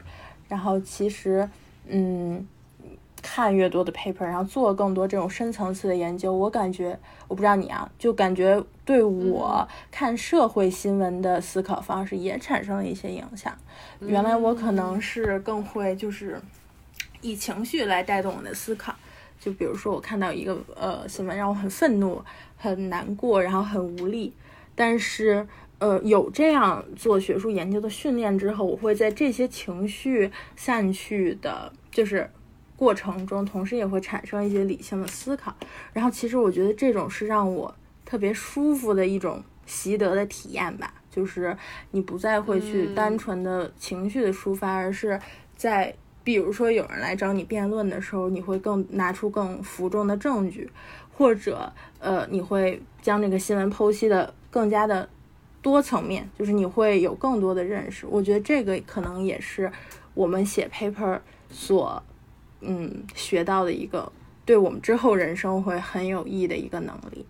[0.48, 1.50] 然后其实，
[1.88, 2.48] 嗯，
[3.24, 13.52] 看越多的 paper，然后做更多这种深层次的研究，我感觉，我不知道你啊，就感觉对我看社会新闻的思考方式也产生了一些影响。
[14.02, 16.40] 原来我可能是更会就是
[17.22, 18.94] 以情绪来带动我的思考，
[19.40, 22.22] 就比如说我看到一个呃新闻让我很愤怒、
[22.58, 24.34] 很难过，然后很无力，
[24.76, 25.48] 但是。
[25.80, 32.30] 呃，有这样做学术研究的训练之后，我会在这些情绪散去的，就是
[32.76, 35.56] 过程中，同时也会产生一些理性的思考。
[35.94, 37.74] 然后，其实我觉得这种是让我
[38.06, 41.56] 特别舒服的一种习得的体验吧，就是
[41.92, 45.20] 你不再会去单纯的情绪的抒发，而是
[45.56, 45.94] 在
[46.24, 50.70] 比如说有人来找你辩论的时候，你会更拿出更服众的证据，
[51.16, 55.10] 或者呃，你会将这个新闻剖析的更加的。
[55.62, 58.06] 多层面，就是你会有更多的认识。
[58.06, 59.72] 我觉得这个可能也是
[60.14, 61.18] 我们写 paper
[61.50, 62.04] 所
[62.66, 64.12] 嗯学到的一个
[64.46, 67.26] 对我们之后人生会很有益的一个能力。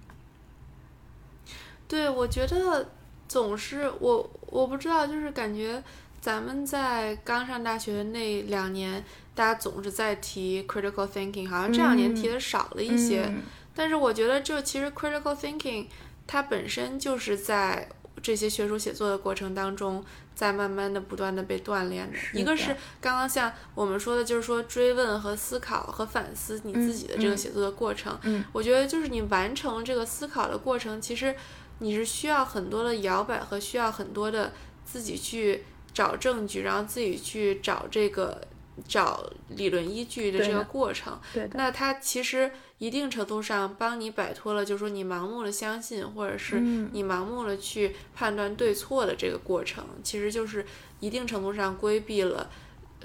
[1.88, 2.90] 对，我觉得
[3.28, 5.84] 总是我我不知道，就是感觉
[6.20, 9.04] 咱们在刚上大学的那两年，
[9.36, 13.26] 大家总是在提 critical thinking，好像这两年提的少了一些。
[13.28, 13.44] 嗯、
[13.76, 15.86] 但是我觉得，就其实 critical thinking
[16.26, 17.88] 它本身就是在
[18.22, 20.04] 这些学术写作的过程当中，
[20.44, 22.18] 在慢慢的、不断的被锻炼的。
[22.34, 28.20] 一个是刚刚像我们说的，就是说追问和思考和反思你自己的这个写作的过程。
[28.24, 31.34] 嗯，我觉得就是你完成这个思考的过程，其实
[31.80, 34.52] 你是需要很多的摇摆和需要很多的
[34.84, 35.64] 自己去
[35.94, 38.42] 找证据，然后自己去找这个
[38.86, 41.18] 找理论依据的这个过程。
[41.34, 41.52] 对的。
[41.54, 42.52] 那它其实。
[42.84, 46.60] 一定程度上帮你摆脱了，就是说你盲目的相信，或者是
[46.92, 50.66] 你盲目的去判断对错的这个过程，嗯、其实就是
[51.00, 52.50] 一定程度上规避了，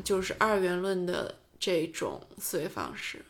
[0.03, 3.25] 就是二元论的这种思维方式。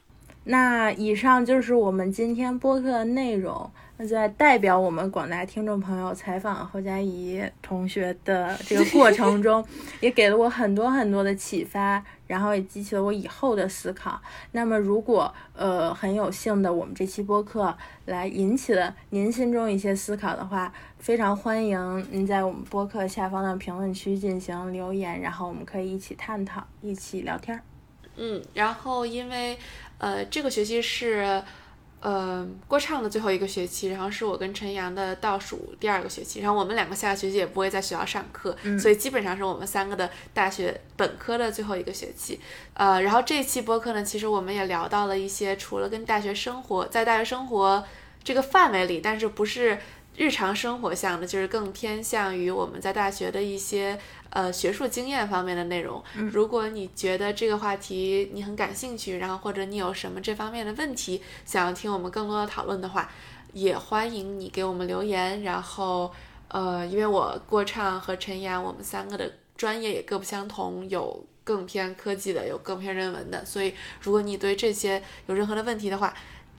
[0.45, 3.71] 那以上就是我们今天播客的内容。
[4.01, 9.65] 那在代表我们广大听众朋友采访侯佳怡同学的这个过程中，
[9.99, 14.23] 也给了我很多很多的启发，然后也激起了我以后的思考。
[14.53, 27.61] 那么，如果呃很有幸的我们这期播客来引起了您心中一些思考的话，非常欢迎您在我们播客下方的评论区进行留言，然后我们可以一起探讨，一起聊天。
[28.17, 29.59] 嗯，然后因为
[29.99, 31.43] 呃这个学期是。
[32.01, 42.39] 呃，郭畅的最后一个学期，然后是我跟陈阳的倒数第二个学期，然后我们两个下个学期也不会在学校上课，所以基本上是我们三个的大学本科的最后一个学期。
[42.75, 47.85] 呃，然后这期播客呢，其实我们也聊到了一些除了跟大学生活，在大学生活
[48.23, 49.79] 这个范围里，但是不是
[50.17, 53.99] 日常生活向的，就是更偏向于我们在大学的一些。
[54.31, 56.03] 呃，学术经验方面的内容，
[56.33, 63.11] 如果你觉得这个话题你很感兴趣，然后或者你有什么这方面的问题想要听我们更多的讨论的话，
[63.53, 65.43] 也欢迎你给我们留言。
[65.43, 66.13] 然后，
[66.49, 73.73] 呃，因为我郭畅和陈阳，我们三个的专业也各不相同，有更偏科技的，有更偏人文的，所以
[74.03, 76.13] 如果你对这些有任何的问题的话，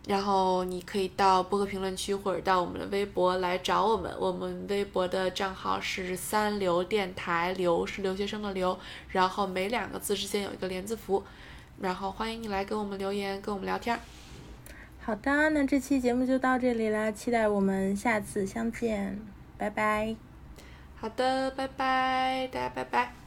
[0.10, 8.76] 然后你可以到播客评论区或者到我们的微博来找我们，我们微博的账号是三流电台，流是留学生的流，
[9.10, 11.24] 然后每两个字之间有一个连字符，
[11.80, 13.99] 然后欢迎你来给我们留言，跟我们聊天。
[14.99, 19.20] 好的，那这期节目就到这里啦，期待我们下次相见，
[19.60, 20.16] 拜拜。
[20.99, 23.18] 好的，拜拜，大家拜拜。